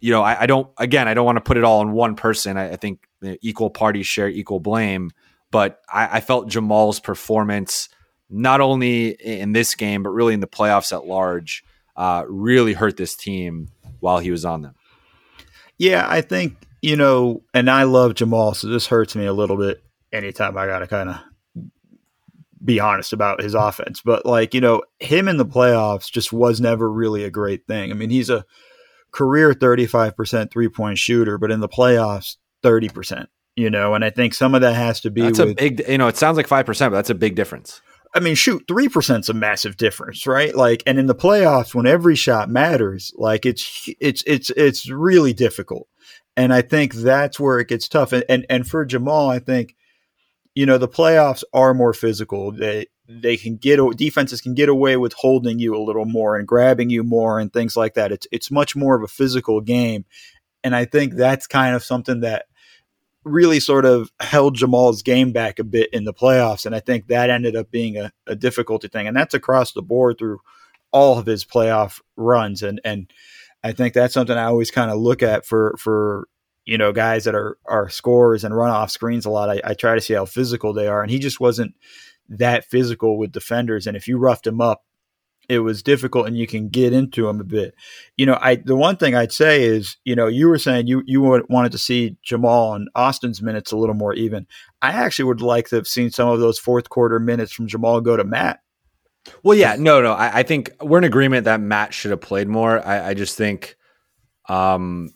[0.00, 2.16] you know, I, I, don't, again, I don't want to put it all on one
[2.16, 2.56] person.
[2.56, 3.06] I, I think
[3.40, 5.10] equal parties share equal blame.
[5.50, 7.88] But I, I felt Jamal's performance,
[8.30, 11.62] not only in this game, but really in the playoffs at large,
[11.94, 13.68] uh, really hurt this team
[14.00, 14.74] while he was on them.
[15.78, 19.56] Yeah, I think, you know, and I love Jamal, so this hurts me a little
[19.56, 21.16] bit anytime I got to kind of
[22.64, 24.00] be honest about his offense.
[24.04, 27.90] But, like, you know, him in the playoffs just was never really a great thing.
[27.90, 28.44] I mean, he's a
[29.10, 34.34] career 35% three point shooter, but in the playoffs, 30%, you know, and I think
[34.34, 36.46] some of that has to be that's with, a big, you know, it sounds like
[36.46, 37.82] 5%, but that's a big difference.
[38.14, 40.54] I mean, shoot, three percent's a massive difference, right?
[40.54, 45.32] Like, and in the playoffs, when every shot matters, like it's it's it's it's really
[45.32, 45.88] difficult.
[46.36, 48.12] And I think that's where it gets tough.
[48.12, 49.76] And and, and for Jamal, I think,
[50.54, 52.52] you know, the playoffs are more physical.
[52.52, 56.46] They they can get defenses can get away with holding you a little more and
[56.46, 58.12] grabbing you more and things like that.
[58.12, 60.04] It's it's much more of a physical game.
[60.64, 62.46] And I think that's kind of something that
[63.24, 66.66] really sort of held Jamal's game back a bit in the playoffs.
[66.66, 69.06] And I think that ended up being a, a difficulty thing.
[69.06, 70.40] And that's across the board through
[70.92, 72.62] all of his playoff runs.
[72.62, 73.10] And and
[73.64, 76.28] I think that's something I always kind of look at for for
[76.64, 79.50] you know guys that are are scores and run off screens a lot.
[79.50, 81.74] I, I try to see how physical they are, and he just wasn't
[82.28, 83.86] that physical with defenders.
[83.86, 84.84] And if you roughed him up,
[85.48, 87.74] it was difficult and you can get into him a bit.
[88.16, 91.02] You know, I the one thing I'd say is, you know, you were saying you
[91.06, 94.46] you wanted to see Jamal and Austin's minutes a little more even.
[94.80, 98.00] I actually would like to have seen some of those fourth quarter minutes from Jamal
[98.00, 98.60] go to Matt.
[99.42, 100.12] Well, yeah, no, no.
[100.12, 102.84] I, I think we're in agreement that Matt should have played more.
[102.84, 103.76] I, I just think,
[104.48, 105.10] um,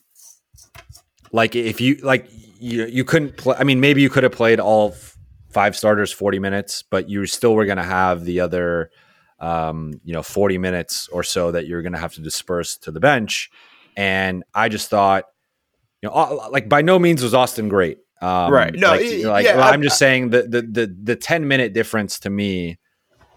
[1.33, 2.29] like if you like
[2.61, 3.57] you you couldn't play.
[3.59, 4.95] I mean, maybe you could have played all
[5.51, 8.91] five starters forty minutes, but you still were going to have the other
[9.39, 12.91] um, you know, 40 minutes or so that you're going to have to disperse to
[12.91, 13.51] the bench.
[13.97, 15.25] And I just thought,
[16.03, 17.99] you know, like by no means was Austin great.
[18.23, 18.75] Um, right.
[18.75, 22.19] No, like, like yeah, I'm I, just saying the, the, the, the 10 minute difference
[22.21, 22.79] to me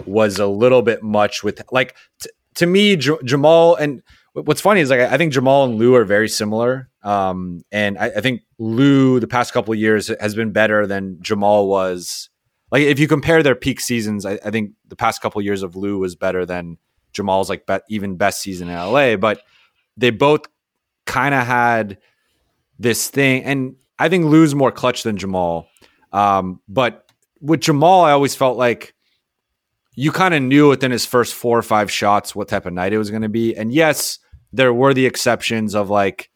[0.05, 4.01] was a little bit much with like, t- to me, J- Jamal and
[4.33, 6.89] what's funny is like, I think Jamal and Lou are very similar.
[7.03, 11.17] Um, and I, I think Lou the past couple of years has been better than
[11.21, 12.29] Jamal was
[12.71, 15.63] like if you compare their peak seasons, I, I think the past couple of years
[15.63, 16.77] of Lou was better than
[17.13, 19.15] Jamal's like even best season in LA.
[19.15, 19.41] But
[19.97, 20.41] they both
[21.05, 21.97] kind of had
[22.77, 25.67] this thing, and I think Lou's more clutch than Jamal.
[26.11, 27.11] Um, but
[27.41, 28.93] with Jamal, I always felt like
[29.95, 32.93] you kind of knew within his first four or five shots what type of night
[32.93, 33.55] it was going to be.
[33.55, 34.19] And yes,
[34.53, 36.29] there were the exceptions of like,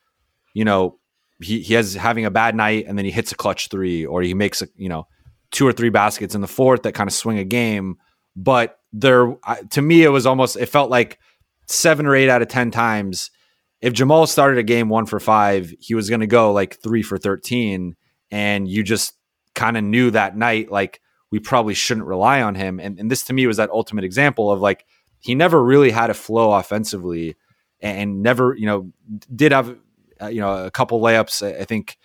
[0.53, 0.99] you know,
[1.41, 4.21] he, he has having a bad night and then he hits a clutch three or
[4.21, 5.07] he makes a, you know,
[5.53, 7.97] two or three baskets in the fourth that kind of swing a game.
[8.35, 9.35] But there,
[9.69, 11.19] to me, it was almost, it felt like
[11.67, 13.31] seven or eight out of 10 times.
[13.79, 17.03] If Jamal started a game one for five, he was going to go like three
[17.03, 17.95] for 13.
[18.31, 19.13] And you just
[19.53, 20.99] kind of knew that night, like,
[21.29, 22.79] we probably shouldn't rely on him.
[22.79, 24.85] And, and this to me was that ultimate example of like,
[25.19, 27.35] he never really had a flow offensively
[27.79, 28.91] and never, you know,
[29.35, 29.75] did have,
[30.21, 31.45] uh, you know, a couple layups.
[31.45, 31.97] I, I think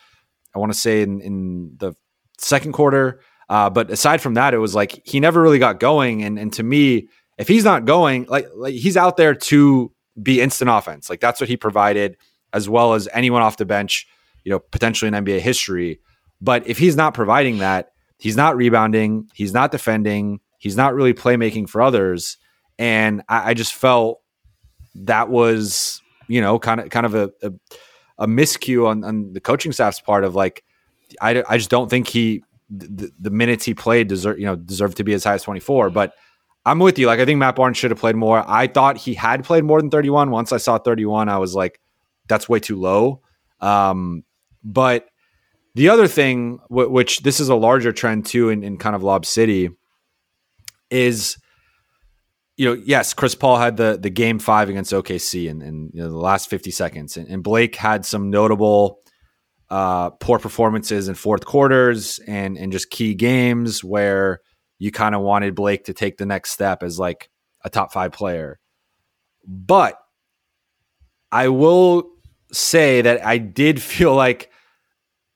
[0.54, 1.94] I want to say in, in the
[2.38, 6.22] second quarter, uh, but aside from that, it was like he never really got going.
[6.22, 9.92] And and to me, if he's not going, like like he's out there to
[10.22, 11.08] be instant offense.
[11.08, 12.16] Like that's what he provided,
[12.52, 14.06] as well as anyone off the bench,
[14.44, 16.00] you know, potentially in NBA history.
[16.40, 21.14] But if he's not providing that, he's not rebounding, he's not defending, he's not really
[21.14, 22.36] playmaking for others.
[22.78, 24.20] And I, I just felt
[24.94, 27.52] that was, you know, kind of kind of a, a,
[28.18, 30.64] a miscue on, on the coaching staff's part of like
[31.20, 34.94] I, I just don't think he the, the minutes he played deserve you know deserve
[34.96, 36.12] to be as high as 24 but
[36.66, 37.06] i'm with you.
[37.06, 38.44] Like i think matt barnes should have played more.
[38.46, 41.80] I thought he had played more than 31 once i saw 31 i was like
[42.28, 43.22] that's way too low.
[43.60, 44.22] Um,
[44.62, 45.06] but
[45.74, 49.02] the other thing w- which this is a larger trend too in, in kind of
[49.02, 49.70] lob city
[50.90, 51.38] is
[52.56, 56.02] you know, yes, Chris Paul had the the game five against OKC in, in you
[56.02, 57.16] know, the last 50 seconds.
[57.16, 58.98] And, and Blake had some notable
[59.70, 64.40] uh, poor performances in fourth quarters and and just key games where
[64.78, 67.28] you kind of wanted Blake to take the next step as like
[67.64, 68.60] a top five player.
[69.46, 69.98] But
[71.30, 72.10] I will
[72.52, 74.50] say that I did feel like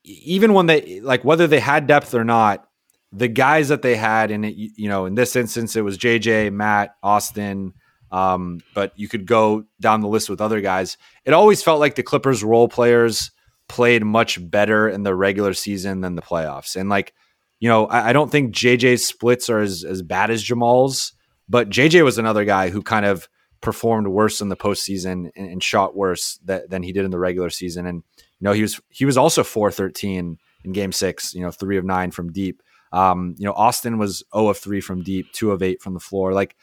[0.05, 2.67] even when they like whether they had depth or not,
[3.13, 6.53] the guys that they had and it, you know in this instance it was JJ,
[6.53, 7.75] Matt, Austin,
[8.11, 10.97] um, but you could go down the list with other guys.
[11.25, 13.31] It always felt like the Clippers role players
[13.69, 16.77] played much better in the regular season than the playoffs.
[16.77, 17.15] And like,
[17.61, 21.13] you know, I, I don't think JJ's splits are as, as bad as Jamal's,
[21.49, 23.29] but JJ was another guy who kind of
[23.61, 27.19] performed worse in the postseason and, and shot worse that, than he did in the
[27.19, 27.87] regular season.
[27.87, 31.33] And you know, he was he was also four thirteen in Game Six.
[31.33, 32.61] You know, three of nine from deep.
[32.93, 36.01] Um, you know, Austin was zero of three from deep, two of eight from the
[36.01, 36.35] floor.
[36.35, 36.57] Like,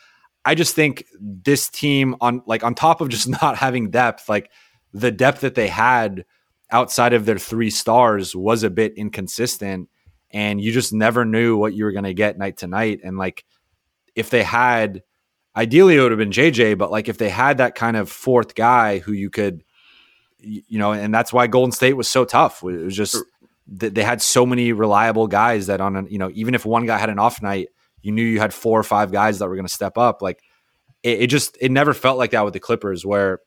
[0.45, 4.51] I just think this team on like on top of just not having depth, like
[4.93, 6.25] the depth that they had
[6.71, 9.89] outside of their three stars was a bit inconsistent
[10.31, 13.17] and you just never knew what you were going to get night to night and
[13.17, 13.45] like
[14.15, 15.01] if they had
[15.55, 18.55] ideally it would have been JJ but like if they had that kind of fourth
[18.55, 19.63] guy who you could
[20.41, 22.63] you know and that's why Golden State was so tough.
[22.63, 23.17] It was just
[23.67, 27.09] they had so many reliable guys that on you know even if one guy had
[27.09, 27.69] an off night
[28.01, 30.41] you knew you had four or five guys that were going to step up like
[31.03, 33.39] it, it just it never felt like that with the Clippers where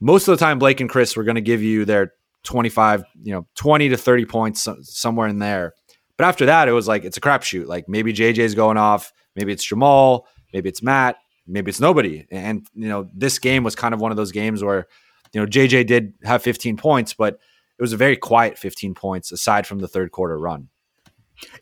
[0.00, 2.12] most of the time Blake and Chris were going to give you their
[2.44, 5.74] 25, you know, 20 to 30 points somewhere in there.
[6.16, 7.66] But after that, it was like it's a crapshoot.
[7.66, 11.16] Like maybe JJ's going off, maybe it's Jamal, maybe it's Matt,
[11.46, 12.26] maybe it's nobody.
[12.30, 14.86] And you know, this game was kind of one of those games where
[15.32, 17.34] you know JJ did have 15 points, but
[17.78, 20.68] it was a very quiet 15 points aside from the third quarter run.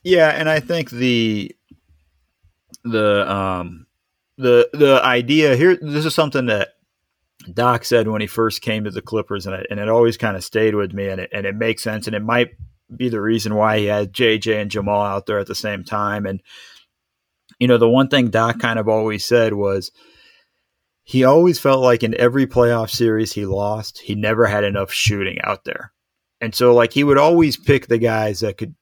[0.02, 1.56] Yeah, and I think the
[2.84, 3.86] the um
[4.36, 6.70] the the idea here this is something that
[7.52, 10.36] Doc said when he first came to the Clippers, and it, and it always kind
[10.36, 12.50] of stayed with me, and it, and it makes sense, and it might
[12.94, 16.26] be the reason why he had JJ and Jamal out there at the same time.
[16.26, 16.42] And
[17.58, 19.92] you know, the one thing Doc kind of always said was
[21.04, 25.40] he always felt like in every playoff series he lost, he never had enough shooting
[25.42, 25.92] out there,
[26.40, 28.74] and so like he would always pick the guys that could,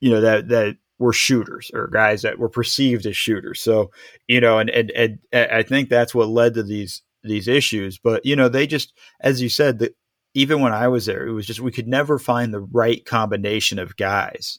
[0.00, 3.60] you know, that that were shooters or guys that were perceived as shooters.
[3.60, 3.90] So,
[4.28, 7.98] you know, and, and, and I think that's what led to these, these issues.
[7.98, 9.96] But, you know, they just, as you said, that
[10.34, 13.78] even when I was there, it was just, we could never find the right combination
[13.78, 14.58] of guys,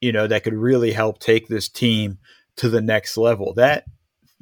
[0.00, 2.18] you know, that could really help take this team
[2.56, 3.54] to the next level.
[3.54, 3.84] That,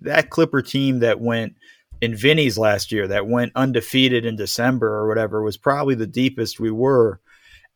[0.01, 1.55] that Clipper team that went
[2.01, 6.61] in Vinny's last year, that went undefeated in December or whatever, was probably the deepest
[6.61, 7.21] we were.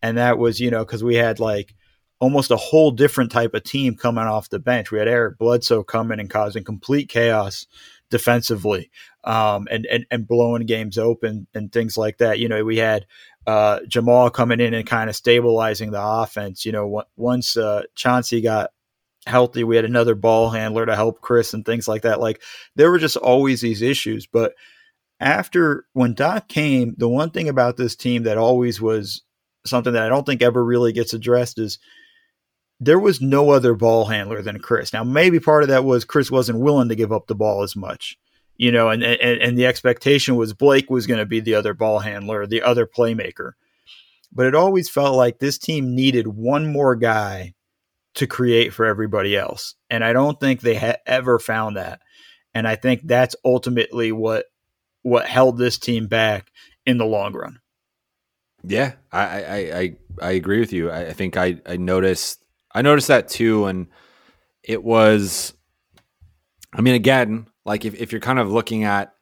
[0.03, 1.75] And that was, you know, because we had like,
[2.21, 4.93] almost a whole different type of team coming off the bench.
[4.93, 7.67] We had Eric Bledsoe coming and causing complete chaos
[8.13, 8.91] defensively
[9.25, 12.39] um, and, and, and blowing games open and things like that.
[12.39, 13.07] You know, we had
[13.47, 16.65] uh, Jamal coming in and kind of stabilizing the offense.
[16.65, 18.71] You know, once uh, Chauncey got
[19.27, 22.21] healthy, we had another ball handler to help Chris and things like that.
[22.21, 22.41] Like
[22.77, 24.27] there were just always these issues.
[24.27, 24.53] But
[25.19, 29.23] after when Doc came, the one thing about this team that always was
[29.65, 31.81] something that I don't think ever really gets addressed is–
[32.85, 34.93] there was no other ball handler than Chris.
[34.93, 37.77] Now, maybe part of that was Chris wasn't willing to give up the ball as
[37.77, 38.19] much,
[38.57, 41.75] you know, and and, and the expectation was Blake was going to be the other
[41.75, 43.53] ball handler, the other playmaker.
[44.33, 47.55] But it always felt like this team needed one more guy
[48.15, 52.01] to create for everybody else, and I don't think they ever found that.
[52.55, 54.47] And I think that's ultimately what
[55.03, 56.51] what held this team back
[56.85, 57.61] in the long run.
[58.65, 60.91] Yeah, I I I, I agree with you.
[60.91, 62.42] I, I think I I noticed
[62.75, 63.89] I noticed that too, and
[64.63, 65.55] it was.
[66.75, 69.15] I mean, again, like if, if you're kind of looking at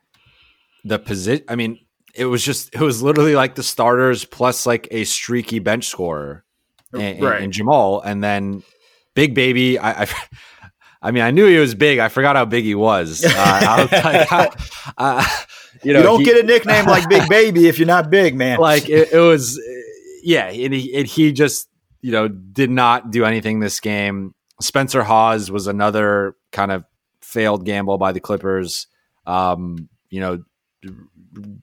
[0.85, 1.81] the position, I mean,
[2.15, 6.45] it was just it was literally like the starters plus like a streaky bench scorer,
[6.93, 7.43] and, right.
[7.43, 8.63] and Jamal, and then
[9.15, 9.79] Big Baby.
[9.79, 10.09] I, I,
[11.03, 11.99] I mean, I knew he was big.
[11.99, 13.25] I forgot how big he was.
[13.25, 14.31] Uh, like,
[14.99, 15.27] uh,
[15.83, 18.35] you know, you don't he, get a nickname like Big Baby if you're not big,
[18.35, 18.59] man.
[18.59, 19.59] Like it, it was,
[20.23, 20.49] yeah.
[20.49, 21.70] And he, and he just
[22.03, 24.35] you know, did not do anything this game.
[24.61, 26.85] Spencer Hawes was another kind of
[27.21, 28.87] failed gamble by the Clippers.
[29.27, 30.43] Um, you know,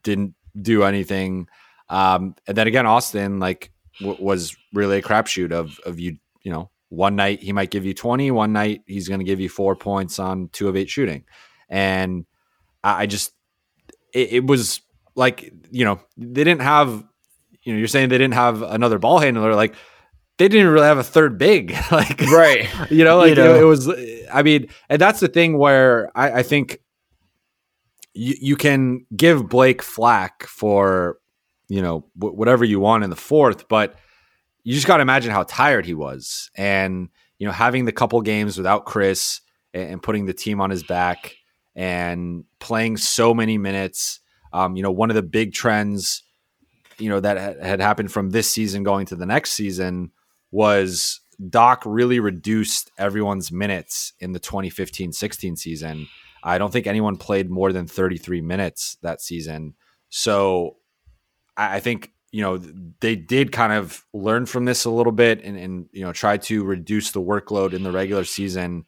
[0.04, 1.48] didn't do anything.
[1.90, 6.18] Um, and then again, Austin like w- was really a crapshoot of of you.
[6.44, 9.40] You know, one night he might give you twenty, one night he's going to give
[9.40, 11.26] you four points on two of eight shooting,
[11.70, 12.26] and
[12.84, 13.34] I, I just
[14.14, 14.82] it, it was
[15.16, 17.04] like you know they didn't have.
[17.64, 19.76] You know, you're saying they didn't have another ball handler like
[20.38, 23.56] they didn't really have a third big like right you know like you know.
[23.56, 23.90] it was
[24.32, 26.80] i mean and that's the thing where i, I think
[28.14, 31.18] you, you can give blake flack for
[31.68, 33.96] you know w- whatever you want in the fourth but
[34.64, 37.10] you just got to imagine how tired he was and
[37.40, 39.42] you know having the couple games without chris
[39.74, 41.36] and, and putting the team on his back
[41.76, 44.20] and playing so many minutes
[44.54, 46.24] um, you know one of the big trends
[46.98, 50.12] you know that had happened from this season going to the next season
[50.52, 56.08] was Doc really reduced everyone's minutes in the 2015 16 season.
[56.44, 59.74] I don't think anyone played more than 33 minutes that season.
[60.10, 60.78] So
[61.58, 62.58] I think, you know,
[63.00, 66.38] they did kind of learn from this a little bit and, and, you know, try
[66.38, 68.86] to reduce the workload in the regular season,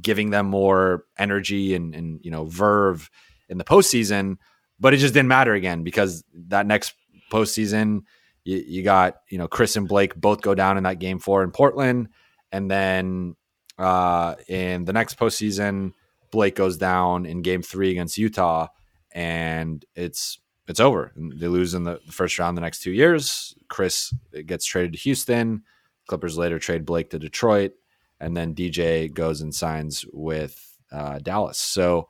[0.00, 3.08] giving them more energy and, and you know, verve
[3.48, 4.36] in the postseason.
[4.80, 6.94] But it just didn't matter again because that next
[7.32, 8.02] postseason,
[8.48, 11.44] you, you got you know Chris and Blake both go down in that game four
[11.44, 12.08] in Portland,
[12.50, 13.36] and then
[13.76, 15.92] uh, in the next postseason,
[16.30, 18.68] Blake goes down in game three against Utah,
[19.12, 21.12] and it's it's over.
[21.14, 23.54] They lose in the first round the next two years.
[23.68, 24.14] Chris
[24.46, 25.62] gets traded to Houston.
[26.06, 27.72] Clippers later trade Blake to Detroit,
[28.18, 31.58] and then DJ goes and signs with uh, Dallas.
[31.58, 32.08] So,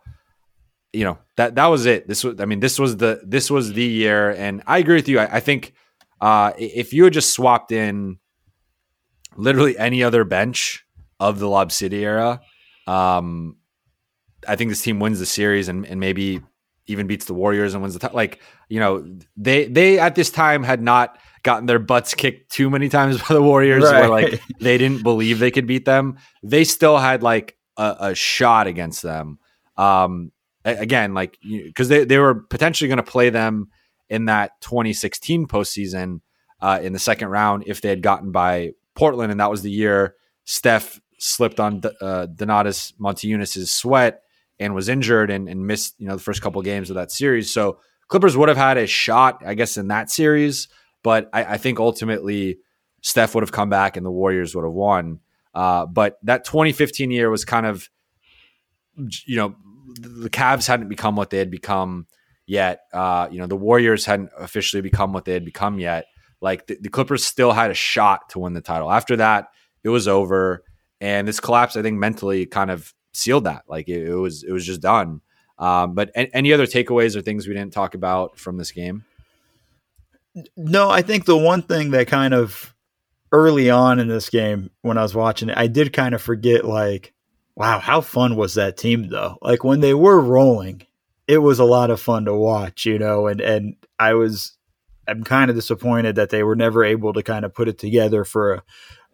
[0.92, 2.06] you know that that was it.
[2.06, 5.08] This was, I mean, this was the this was the year, and I agree with
[5.08, 5.18] you.
[5.18, 5.74] I, I think
[6.20, 8.18] uh, if you had just swapped in
[9.36, 10.84] literally any other bench
[11.20, 12.40] of the Lob City era,
[12.86, 13.56] um,
[14.46, 16.40] I think this team wins the series and, and maybe
[16.86, 19.06] even beats the Warriors and wins the t- like you know
[19.36, 23.34] they they at this time had not gotten their butts kicked too many times by
[23.34, 24.00] the Warriors right.
[24.00, 26.18] where like they didn't believe they could beat them.
[26.42, 29.38] They still had like a, a shot against them.
[29.76, 30.32] Um,
[30.64, 33.68] again, like because they they were potentially going to play them
[34.08, 36.20] in that 2016 postseason.
[36.60, 39.70] uh, in the second round if they had gotten by Portland, and that was the
[39.70, 44.22] year Steph slipped on uh, Donatas Motiejunas' sweat
[44.58, 47.52] and was injured and, and missed you know the first couple games of that series.
[47.52, 47.78] So
[48.08, 50.68] Clippers would have had a shot, I guess, in that series,
[51.02, 52.58] but I, I think ultimately
[53.02, 55.20] Steph would have come back and the Warriors would have won.
[55.54, 57.88] Uh, but that 2015 year was kind of,
[59.26, 59.54] you know,
[60.00, 62.06] the Cavs hadn't become what they had become
[62.48, 62.80] yet.
[62.92, 66.06] Uh, you know, the Warriors hadn't officially become what they had become yet.
[66.40, 68.90] Like the, the, Clippers still had a shot to win the title.
[68.90, 69.48] After that,
[69.84, 70.64] it was over,
[71.00, 73.64] and this collapse, I think, mentally kind of sealed that.
[73.68, 75.20] Like it, it was, it was just done.
[75.58, 79.04] Um, but a- any other takeaways or things we didn't talk about from this game?
[80.56, 82.74] No, I think the one thing that kind of
[83.32, 86.64] early on in this game when I was watching it, I did kind of forget
[86.64, 87.12] like,
[87.56, 89.36] wow, how fun was that team though?
[89.42, 90.86] Like when they were rolling,
[91.28, 94.56] it was a lot of fun to watch, you know, and and I was
[95.06, 98.24] I'm kind of disappointed that they were never able to kind of put it together
[98.24, 98.62] for a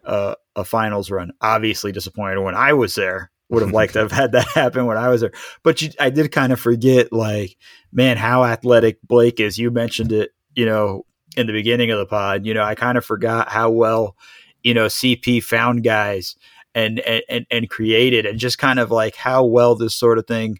[0.05, 1.31] a, a finals run.
[1.41, 3.31] Obviously disappointed when I was there.
[3.49, 5.33] Would have liked to have had that happen when I was there.
[5.63, 7.57] But you, I did kind of forget like,
[7.91, 9.59] man, how athletic Blake is.
[9.59, 11.05] You mentioned it, you know,
[11.37, 14.15] in the beginning of the pod, you know, I kind of forgot how well,
[14.63, 16.35] you know, CP found guys
[16.73, 16.99] and,
[17.29, 20.59] and, and created and just kind of like how well this sort of thing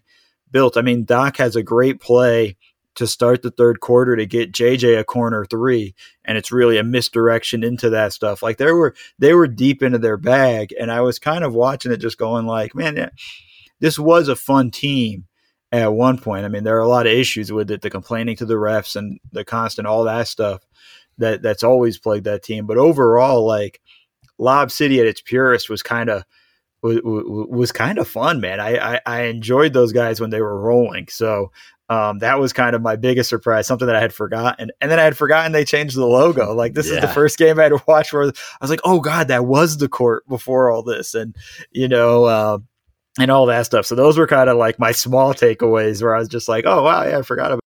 [0.50, 0.76] built.
[0.76, 2.56] I mean, Doc has a great play
[2.96, 5.94] to start the third quarter to get JJ a corner three,
[6.24, 8.42] and it's really a misdirection into that stuff.
[8.42, 11.92] Like they were they were deep into their bag, and I was kind of watching
[11.92, 13.10] it, just going like, man,
[13.80, 15.26] this was a fun team
[15.72, 16.44] at one point.
[16.44, 18.96] I mean, there are a lot of issues with it, the complaining to the refs
[18.96, 20.66] and the constant all that stuff
[21.18, 22.66] that that's always plagued that team.
[22.66, 23.80] But overall, like
[24.38, 26.24] Lob City at its purest was kind of
[26.82, 28.60] was, was kind of fun, man.
[28.60, 31.08] I, I, I enjoyed those guys when they were rolling.
[31.08, 31.50] So
[31.88, 34.70] um, that was kind of my biggest surprise, something that I had forgotten.
[34.80, 36.52] And then I had forgotten they changed the logo.
[36.52, 36.96] Like this yeah.
[36.96, 39.46] is the first game I had watched watch where I was like, oh god, that
[39.46, 41.34] was the court before all this, and
[41.70, 42.24] you know.
[42.24, 42.58] Uh,
[43.18, 43.86] and all that stuff.
[43.86, 46.82] So those were kind of like my small takeaways where I was just like, oh
[46.82, 47.60] wow, yeah, I forgot about.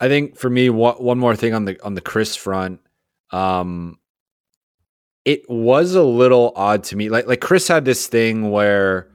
[0.00, 2.80] I think for me, one more thing on the on the Chris front,
[3.30, 3.98] um,
[5.28, 7.10] it was a little odd to me.
[7.10, 9.10] Like like Chris had this thing where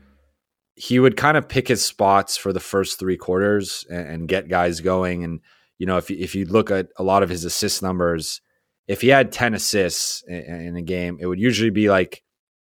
[0.76, 4.48] he would kind of pick his spots for the first three quarters and, and get
[4.48, 5.24] guys going.
[5.24, 5.40] And
[5.80, 8.42] you know, if if you look at a lot of his assist numbers,
[8.88, 12.22] if he had ten assists in, in a game, it would usually be like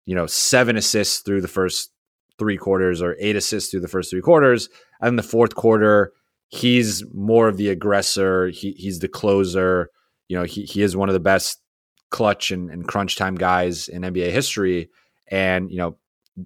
[0.07, 1.91] you know seven assists through the first
[2.39, 4.69] three quarters or eight assists through the first three quarters.
[5.01, 6.13] And the fourth quarter,
[6.47, 8.51] he's more of the aggressor.
[8.51, 9.91] He, he's the closer.
[10.29, 11.62] You know, he, he is one of the best
[12.13, 14.91] clutch and, and crunch time guys in NBA history.
[15.29, 15.97] And, you know,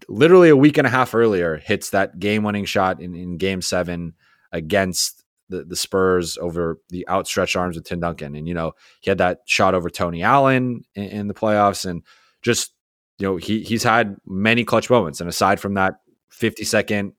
[0.08, 3.60] literally a week and a half earlier, hits that game winning shot in, in game
[3.60, 4.14] seven
[4.52, 8.34] against the, the Spurs over the outstretched arms of Tim Duncan.
[8.34, 12.02] And, you know, he had that shot over Tony Allen in, in the playoffs and
[12.40, 12.72] just
[13.18, 15.20] you know, he he's had many clutch moments.
[15.20, 15.94] And aside from that
[16.30, 17.12] 50 second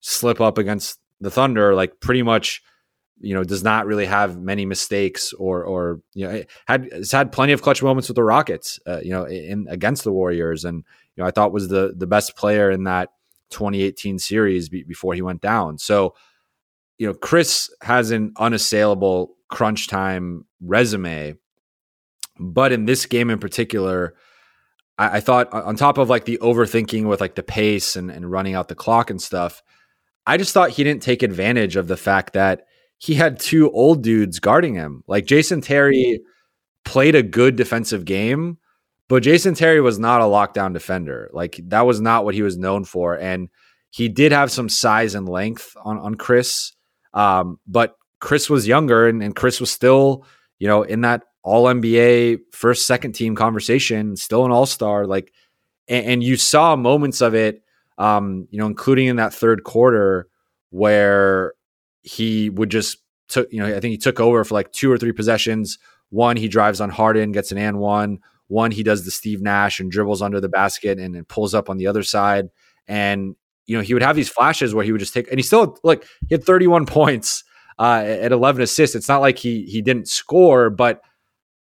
[0.00, 2.62] slip up against the Thunder, like pretty much,
[3.20, 7.32] you know, does not really have many mistakes or or you know had has had
[7.32, 10.84] plenty of clutch moments with the Rockets, uh, you know, in against the Warriors, and
[11.16, 13.10] you know I thought was the the best player in that
[13.50, 15.78] 2018 series be, before he went down.
[15.78, 16.14] So,
[16.98, 21.36] you know, Chris has an unassailable crunch time resume,
[22.38, 24.14] but in this game in particular,
[24.98, 28.30] I, I, thought on top of like the overthinking with like the pace and, and
[28.30, 29.62] running out the clock and stuff,
[30.26, 32.66] I just thought he didn't take advantage of the fact that
[32.98, 35.04] he had two old dudes guarding him.
[35.06, 36.20] Like Jason Terry
[36.84, 38.58] played a good defensive game,
[39.08, 41.30] but Jason Terry was not a lockdown defender.
[41.32, 43.18] Like that was not what he was known for.
[43.18, 43.48] And
[43.90, 46.72] he did have some size and length on, on Chris.
[47.12, 50.26] Um, but Chris was younger and, and Chris was still,
[50.58, 55.06] you know, in that all NBA first second team conversation, still an all star.
[55.06, 55.32] Like,
[55.86, 57.62] and, and, you saw moments of it,
[57.98, 60.26] um, you know, including in that third quarter
[60.70, 61.52] where
[62.04, 62.98] he would just
[63.28, 65.78] took, you know, I think he took over for like two or three possessions.
[66.10, 68.20] One, he drives on Harden, gets an and one.
[68.48, 71.70] One, he does the Steve Nash and dribbles under the basket and, and pulls up
[71.70, 72.50] on the other side.
[72.86, 73.34] And
[73.66, 75.78] you know, he would have these flashes where he would just take, and he still
[75.82, 77.42] like he had 31 points
[77.78, 78.94] uh, at 11 assists.
[78.94, 81.00] It's not like he he didn't score, but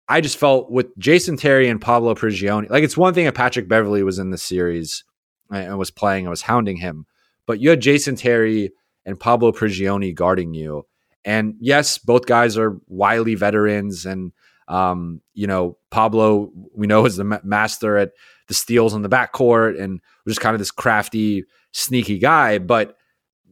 [0.07, 3.67] I just felt with Jason Terry and Pablo Prigioni, like it's one thing if Patrick
[3.67, 5.03] Beverley was in the series
[5.51, 7.07] and was playing and was hounding him,
[7.47, 8.71] but you had Jason Terry
[9.09, 10.85] and Pablo Prigioni guarding you.
[11.25, 14.31] And yes, both guys are wily veterans, and
[14.67, 18.11] um, you know Pablo we know is the master at
[18.47, 22.59] the steals on the backcourt and just kind of this crafty, sneaky guy.
[22.59, 22.95] But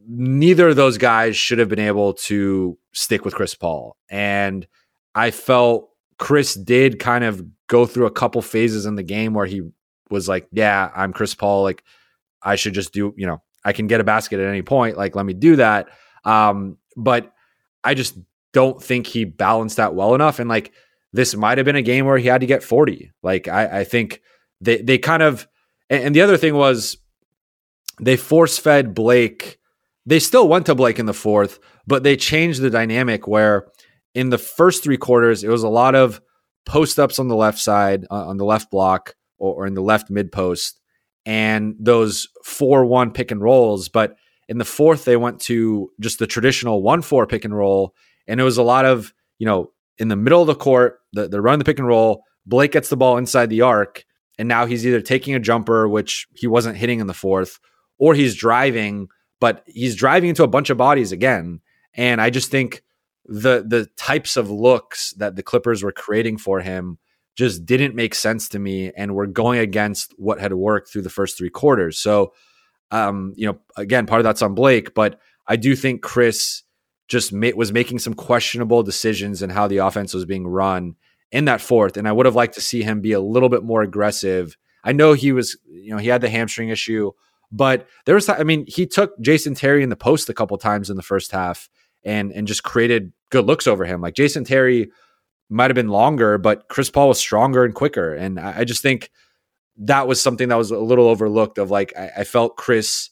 [0.08, 4.66] neither of those guys should have been able to stick with Chris Paul, and
[5.14, 9.46] I felt Chris did kind of go through a couple phases in the game where
[9.46, 9.62] he
[10.08, 11.64] was like, "Yeah, I'm Chris Paul.
[11.64, 11.84] Like,
[12.42, 13.12] I should just do.
[13.16, 14.96] You know, I can get a basket at any point.
[14.96, 15.88] Like, let me do that."
[16.24, 17.32] Um, but
[17.84, 18.18] I just
[18.52, 20.38] don't think he balanced that well enough.
[20.38, 20.72] And like,
[21.12, 23.12] this might have been a game where he had to get 40.
[23.22, 24.20] Like, I, I think
[24.60, 25.46] they they kind of.
[25.90, 26.98] And, and the other thing was,
[28.00, 29.58] they force fed Blake.
[30.06, 33.68] They still went to Blake in the fourth, but they changed the dynamic where
[34.14, 36.20] in the first three quarters, it was a lot of
[36.66, 39.82] post ups on the left side, uh, on the left block, or, or in the
[39.82, 40.80] left mid post,
[41.28, 43.90] and those 4 1 pick and rolls.
[43.90, 44.16] But
[44.48, 47.94] in the fourth, they went to just the traditional 1 4 pick and roll.
[48.26, 51.28] And it was a lot of, you know, in the middle of the court, the,
[51.28, 52.24] the run the pick and roll.
[52.46, 54.06] Blake gets the ball inside the arc,
[54.38, 57.58] and now he's either taking a jumper, which he wasn't hitting in the fourth,
[57.98, 61.60] or he's driving, but he's driving into a bunch of bodies again.
[61.92, 62.82] And I just think
[63.26, 66.98] the the types of looks that the Clippers were creating for him
[67.38, 71.08] just didn't make sense to me and were going against what had worked through the
[71.08, 71.96] first three quarters.
[71.96, 72.32] So
[72.90, 76.62] um, you know, again, part of that's on Blake, but I do think Chris
[77.06, 80.96] just ma- was making some questionable decisions in how the offense was being run
[81.30, 81.96] in that fourth.
[81.96, 84.56] And I would have liked to see him be a little bit more aggressive.
[84.82, 87.12] I know he was, you know, he had the hamstring issue,
[87.52, 90.90] but there was, I mean, he took Jason Terry in the post a couple times
[90.90, 91.68] in the first half
[92.04, 94.00] and and just created good looks over him.
[94.00, 94.90] Like Jason Terry
[95.48, 98.14] might have been longer, but Chris Paul was stronger and quicker.
[98.14, 99.10] And I, I just think
[99.78, 101.58] that was something that was a little overlooked.
[101.58, 103.10] Of like, I, I, felt Chris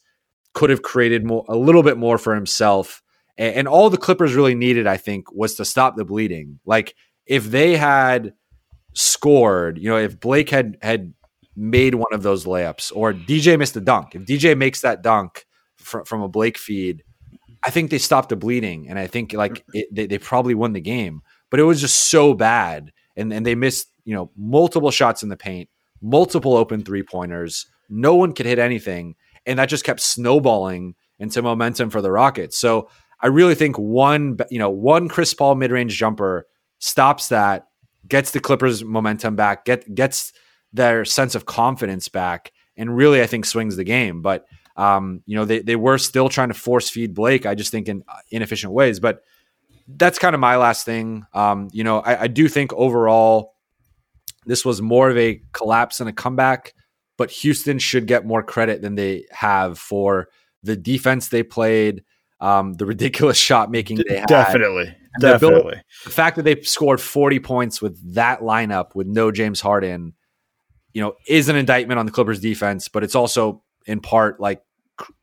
[0.53, 3.01] could have created more, a little bit more for himself.
[3.37, 6.59] And, and all the Clippers really needed, I think, was to stop the bleeding.
[6.65, 6.95] Like
[7.25, 8.33] if they had
[8.93, 11.13] scored, you know, if Blake had had
[11.55, 15.45] made one of those layups or DJ missed a dunk, if DJ makes that dunk
[15.77, 17.03] fr- from a Blake feed,
[17.63, 20.73] I think they stopped the bleeding, and I think like it, they, they probably won
[20.73, 21.21] the game.
[21.49, 25.29] But it was just so bad, and and they missed you know multiple shots in
[25.29, 25.69] the paint,
[26.01, 27.65] multiple open three pointers.
[27.89, 29.15] No one could hit anything,
[29.45, 32.57] and that just kept snowballing into momentum for the Rockets.
[32.57, 32.89] So
[33.21, 36.47] I really think one you know one Chris Paul mid range jumper
[36.79, 37.67] stops that,
[38.07, 40.33] gets the Clippers momentum back, get gets
[40.73, 44.21] their sense of confidence back, and really I think swings the game.
[44.21, 44.45] But
[44.75, 47.89] um, you know, they, they were still trying to force feed Blake, I just think
[47.89, 48.99] in uh, inefficient ways.
[48.99, 49.23] But
[49.87, 51.25] that's kind of my last thing.
[51.33, 53.53] Um, you know, I, I do think overall
[54.45, 56.73] this was more of a collapse and a comeback,
[57.17, 60.27] but Houston should get more credit than they have for
[60.63, 62.03] the defense they played,
[62.39, 64.27] um, the ridiculous shot making they had.
[64.27, 64.95] Definitely.
[65.19, 65.75] Definitely.
[65.75, 70.13] The, the fact that they scored 40 points with that lineup with no James Harden,
[70.93, 74.61] you know, is an indictment on the Clippers defense, but it's also in part like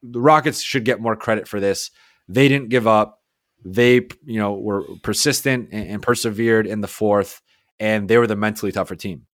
[0.03, 1.91] the Rockets should get more credit for this.
[2.29, 3.21] They didn't give up.
[3.65, 7.41] They, you know, were persistent and, and persevered in the fourth,
[7.79, 9.27] and they were the mentally tougher team.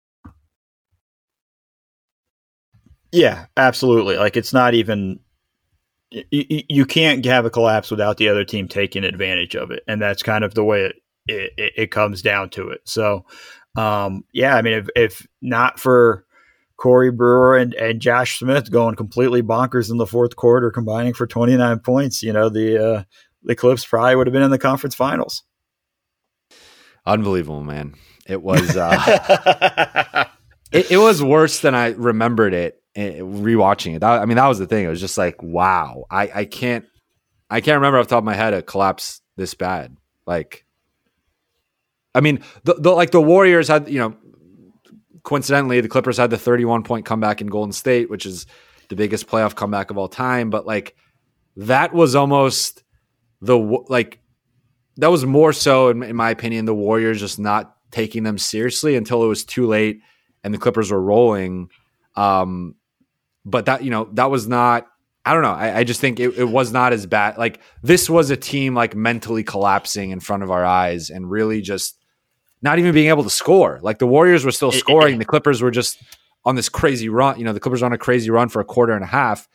[3.12, 4.18] Yeah, absolutely.
[4.18, 5.20] Like it's not even
[6.12, 10.02] you, you can't have a collapse without the other team taking advantage of it, and
[10.02, 10.96] that's kind of the way it
[11.28, 12.82] it, it comes down to it.
[12.86, 13.26] So,
[13.76, 16.26] um, yeah, I mean, if if not for
[16.78, 21.28] Corey Brewer and, and Josh Smith going completely bonkers in the fourth quarter, combining for
[21.28, 22.24] 29 points.
[22.24, 23.04] You know, the uh,
[23.44, 25.44] the Clips probably would have been in the conference finals.
[27.06, 27.96] Unbelievable, man.
[28.28, 30.26] It was uh,
[30.72, 34.00] it, it, was worse than I remembered it eh, rewatching it.
[34.00, 34.86] That, I mean, that was the thing.
[34.86, 36.06] It was just like, wow.
[36.12, 36.86] I, I can't
[37.50, 39.96] I can't remember off the top of my head a collapse this bad.
[40.28, 40.66] Like
[42.14, 44.16] I mean, the, the like the Warriors had, you know,
[45.24, 48.46] coincidentally, the Clippers had the 31 point comeback in Golden State, which is
[48.90, 50.50] the biggest playoff comeback of all time.
[50.50, 50.96] But like
[51.56, 52.84] that was almost
[53.42, 53.58] the
[53.90, 54.20] like
[54.98, 58.96] that was more so, in, in my opinion, the Warriors just not taking them seriously
[58.96, 60.02] until it was too late
[60.44, 61.70] and the Clippers were rolling.
[62.16, 62.76] Um,
[63.46, 64.88] but that you know that was not.
[65.26, 65.52] I don't know.
[65.52, 67.38] I, I just think it, it was not as bad.
[67.38, 71.62] Like this was a team like mentally collapsing in front of our eyes and really
[71.62, 71.98] just
[72.62, 73.80] not even being able to score.
[73.82, 75.20] Like the Warriors were still scoring.
[75.20, 76.02] the Clippers were just
[76.46, 77.38] on this crazy run.
[77.38, 79.48] You know, the Clippers on a crazy run for a quarter and a half.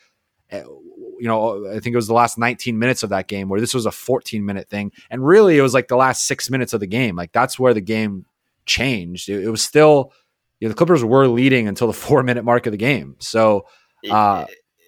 [1.18, 3.74] You know, I think it was the last 19 minutes of that game where this
[3.74, 4.92] was a 14 minute thing.
[5.10, 7.16] And really, it was like the last six minutes of the game.
[7.16, 8.26] Like that's where the game
[8.66, 9.28] changed.
[9.28, 10.12] It, it was still,
[10.60, 13.16] you know, the Clippers were leading until the four minute mark of the game.
[13.18, 13.66] So,
[14.10, 14.46] uh,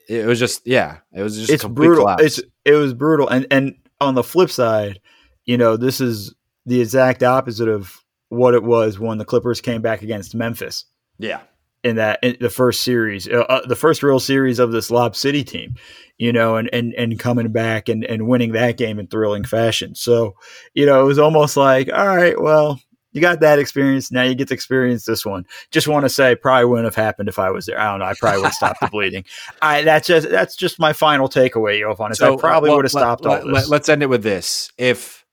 [0.09, 2.05] it was just, yeah, it was just it's brutal.
[2.05, 2.23] Collapse.
[2.23, 3.29] It's, it was brutal.
[3.29, 5.01] And, and on the flip side,
[5.45, 6.35] you know, this is
[6.65, 10.85] the exact opposite of what it was when the Clippers came back against Memphis.
[11.19, 11.41] Yeah.
[11.83, 15.15] In that in the first series, uh, uh, the first real series of this Lob
[15.15, 15.77] City team,
[16.19, 19.95] you know, and and and coming back and and winning that game in thrilling fashion.
[19.95, 20.35] So,
[20.75, 22.81] you know, it was almost like, all right, well,
[23.17, 24.13] you got that experience.
[24.13, 25.47] Now you get to experience this one.
[25.71, 27.81] Just want to say, probably wouldn't have happened if I was there.
[27.81, 28.05] I don't know.
[28.05, 29.25] I probably would have stopped the bleeding.
[29.63, 32.13] I that's just that's just my final takeaway, Jovan.
[32.13, 33.55] Is so, I probably well, would have stopped let, all this.
[33.55, 34.71] Let, let's end it with this.
[34.77, 35.25] If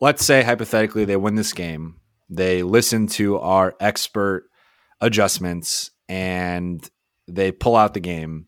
[0.00, 1.96] let's say hypothetically they win this game,
[2.30, 4.47] they listen to our expert
[5.00, 6.88] adjustments and
[7.26, 8.46] they pull out the game.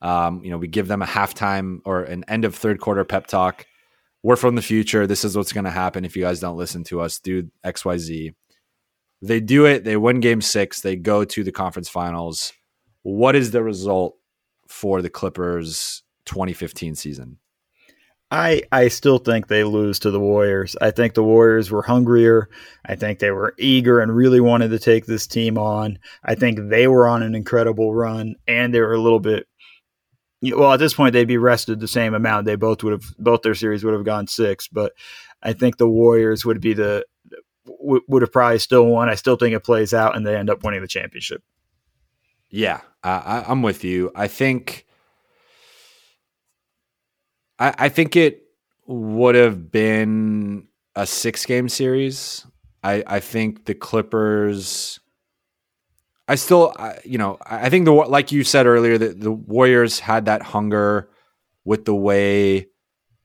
[0.00, 3.26] Um, you know, we give them a halftime or an end of third quarter pep
[3.26, 3.66] talk.
[4.22, 5.06] We're from the future.
[5.06, 7.18] This is what's going to happen if you guys don't listen to us.
[7.18, 8.32] Do X, Y, Z.
[9.20, 9.84] They do it.
[9.84, 10.80] They win game six.
[10.80, 12.52] They go to the conference finals.
[13.02, 14.16] What is the result
[14.68, 17.38] for the Clippers 2015 season?
[18.30, 20.76] I I still think they lose to the Warriors.
[20.80, 22.48] I think the Warriors were hungrier.
[22.84, 25.98] I think they were eager and really wanted to take this team on.
[26.22, 29.46] I think they were on an incredible run and they were a little bit
[30.42, 32.44] well at this point they'd be rested the same amount.
[32.44, 34.92] They both would have both their series would have gone 6, but
[35.42, 37.06] I think the Warriors would be the
[37.66, 39.08] would have probably still won.
[39.08, 41.42] I still think it plays out and they end up winning the championship.
[42.50, 44.10] Yeah, I, I'm with you.
[44.14, 44.86] I think
[47.58, 48.42] I, I think it
[48.86, 52.46] would have been a six game series.
[52.82, 55.00] I, I think the Clippers.
[56.30, 59.98] I still, I, you know, I think the like you said earlier that the Warriors
[59.98, 61.08] had that hunger
[61.64, 62.66] with the way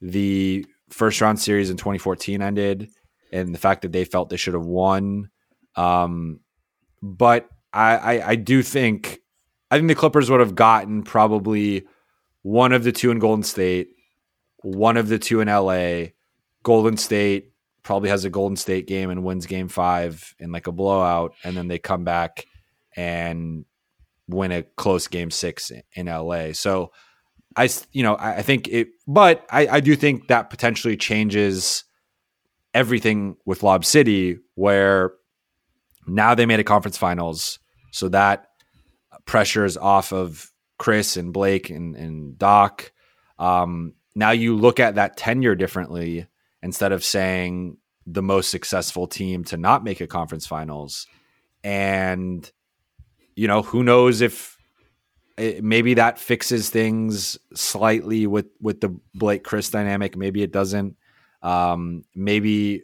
[0.01, 2.89] the first round series in 2014 ended,
[3.31, 5.29] and the fact that they felt they should have won.
[5.75, 6.39] Um,
[7.01, 9.19] but I, I, I do think,
[9.69, 11.85] I think the Clippers would have gotten probably
[12.43, 13.89] one of the two in Golden State
[14.63, 16.11] one of the two in LA.
[16.63, 17.51] Golden State
[17.83, 21.33] probably has a Golden State game and wins game five in like a blowout.
[21.43, 22.45] And then they come back
[22.95, 23.65] and
[24.27, 26.53] win a close game six in LA.
[26.53, 26.91] So
[27.55, 31.83] I, you know, I think it, but I, I do think that potentially changes
[32.73, 35.11] everything with Lob City, where
[36.07, 37.59] now they made a conference finals.
[37.91, 38.47] So that
[39.25, 42.91] pressure is off of Chris and Blake and, and Doc.
[43.37, 46.27] Um, now you look at that tenure differently
[46.61, 51.07] instead of saying the most successful team to not make a conference finals.
[51.63, 52.49] And
[53.35, 54.57] you know who knows if
[55.37, 60.15] it, maybe that fixes things slightly with with the Blake Chris dynamic.
[60.15, 60.95] Maybe it doesn't.
[61.41, 62.83] Um, maybe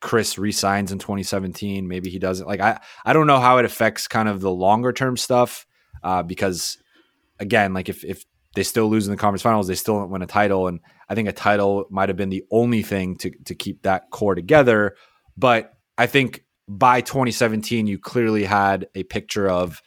[0.00, 2.46] Chris resigns in 2017 maybe he doesn't.
[2.46, 5.66] Like I I don't know how it affects kind of the longer term stuff
[6.02, 6.78] uh, because
[7.40, 8.24] again like if if
[8.58, 9.68] they still lose in the conference finals.
[9.68, 12.82] They still win a title, and I think a title might have been the only
[12.82, 14.96] thing to to keep that core together.
[15.36, 19.80] But I think by 2017, you clearly had a picture of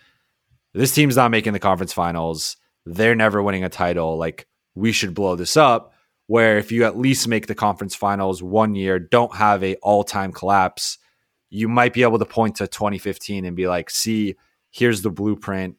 [0.74, 2.56] this team's not making the conference finals.
[2.86, 4.18] They're never winning a title.
[4.18, 5.92] Like we should blow this up.
[6.28, 10.06] Where if you at least make the conference finals one year, don't have a all
[10.06, 10.98] time collapse,
[11.50, 14.36] you might be able to point to 2015 and be like, see,
[14.70, 15.76] here's the blueprint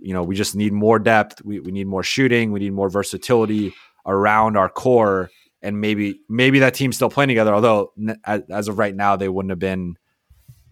[0.00, 1.44] you know, we just need more depth.
[1.44, 2.52] We, we need more shooting.
[2.52, 3.74] We need more versatility
[4.06, 5.30] around our core.
[5.62, 7.54] And maybe maybe that team's still playing together.
[7.54, 7.92] Although
[8.24, 9.96] as, as of right now, they wouldn't have been,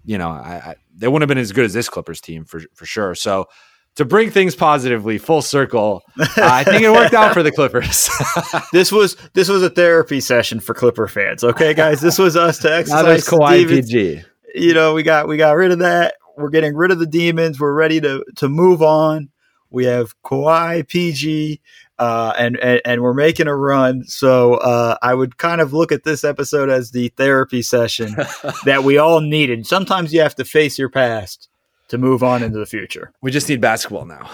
[0.05, 2.63] you know, I, I, they wouldn't have been as good as this Clippers team for
[2.75, 3.15] for sure.
[3.15, 3.49] So
[3.97, 8.09] to bring things positively, full circle, uh, I think it worked out for the Clippers.
[8.73, 11.45] this was this was a therapy session for Clipper fans.
[11.45, 13.03] Okay, guys, this was us to exercise.
[13.03, 14.23] Now there's Kawhi PG.
[14.55, 17.61] You know, we got we got rid of that we're getting rid of the demons.
[17.61, 19.31] We're ready to to move on.
[19.71, 21.61] We have Kawhi, PG,
[21.99, 24.05] uh, and, and, and we're making a run.
[24.05, 28.17] So uh, I would kind of look at this episode as the therapy session
[28.65, 29.67] that we all needed.
[29.67, 31.49] Sometimes you have to face your past
[31.89, 33.13] to move on into the future.
[33.21, 34.31] We just need basketball now.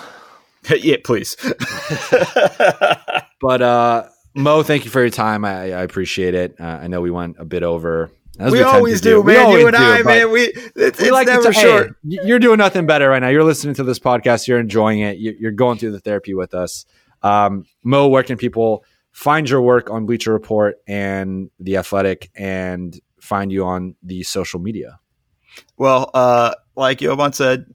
[0.70, 1.36] yeah, please.
[3.40, 5.44] but uh, Mo, thank you for your time.
[5.44, 6.60] I, I appreciate it.
[6.60, 9.51] Uh, I know we went a bit over as we, we always do, do, man.
[9.51, 10.31] you and do, I, man.
[10.31, 11.97] We it's, we it's like never to, short.
[12.09, 13.28] Hey, you're doing nothing better right now.
[13.28, 14.48] You're listening to this podcast.
[14.48, 15.19] You're enjoying it.
[15.19, 16.86] You're going through the therapy with us.
[17.23, 22.98] Um, Mo, where can people find your work on Bleacher Report and The Athletic, and
[23.20, 24.98] find you on the social media?
[25.77, 27.66] Well, uh, like Jovan said,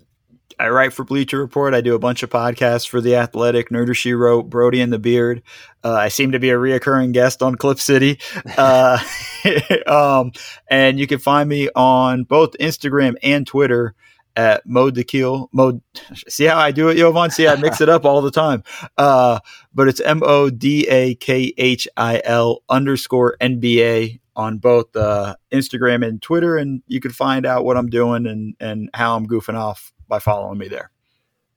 [0.59, 1.73] I write for Bleacher Report.
[1.73, 4.99] I do a bunch of podcasts for The Athletic, Nerder She Wrote, Brody and the
[4.99, 5.41] Beard.
[5.85, 8.19] Uh, I seem to be a reoccurring guest on Clip City.
[8.57, 8.99] Uh,
[9.87, 10.33] um,
[10.69, 13.95] and you can find me on both Instagram and Twitter
[14.35, 15.49] at Mode the Kill.
[15.53, 15.81] Mode.
[16.27, 17.31] See how I do it, Jovan?
[17.31, 18.63] See, I mix it up all the time.
[18.97, 19.39] Uh,
[19.73, 25.35] but it's M O D A K H I L underscore NBA on both uh,
[25.53, 29.25] Instagram and Twitter, and you can find out what I'm doing and and how I'm
[29.25, 30.91] goofing off by following me there.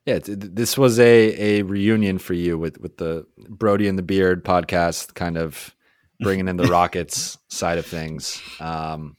[0.06, 4.44] Yeah, this was a a reunion for you with with the Brody and the Beard
[4.44, 5.74] podcast, kind of
[6.20, 8.40] bringing in the Rockets side of things.
[8.60, 9.16] Um,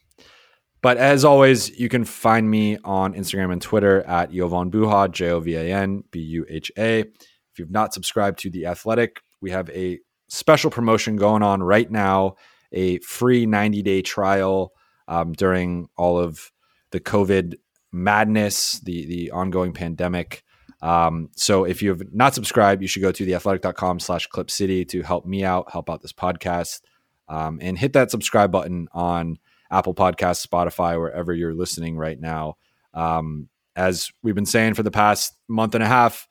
[0.82, 5.30] But as always, you can find me on Instagram and Twitter at Jovan Buha, J
[5.30, 7.00] O V A N B U H A.
[7.00, 11.90] If you've not subscribed to The Athletic, we have a special promotion going on right
[11.90, 12.34] now
[12.72, 14.72] a free 90 day trial
[15.08, 16.50] um, during all of
[16.90, 17.54] the COVID
[17.94, 20.42] madness, the, the ongoing pandemic.
[20.82, 24.84] Um, so if you have not subscribed, you should go to theathletic.com slash clip city
[24.86, 26.82] to help me out, help out this podcast,
[27.28, 29.38] um, and hit that subscribe button on
[29.70, 32.56] Apple Podcasts, Spotify, wherever you're listening right now.
[32.92, 36.28] Um, as we've been saying for the past month and a half,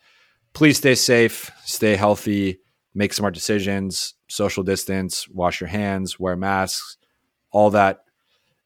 [0.54, 2.60] please stay safe, stay healthy,
[2.94, 6.98] make smart decisions, social distance, wash your hands, wear masks,
[7.52, 8.04] all that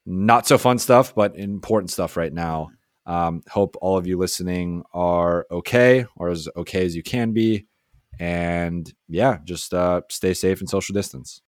[0.04, 2.70] not so fun stuff, but important stuff right now.
[3.08, 7.66] Um, hope all of you listening are okay or as okay as you can be.
[8.20, 11.42] And yeah, just uh, stay safe and social distance.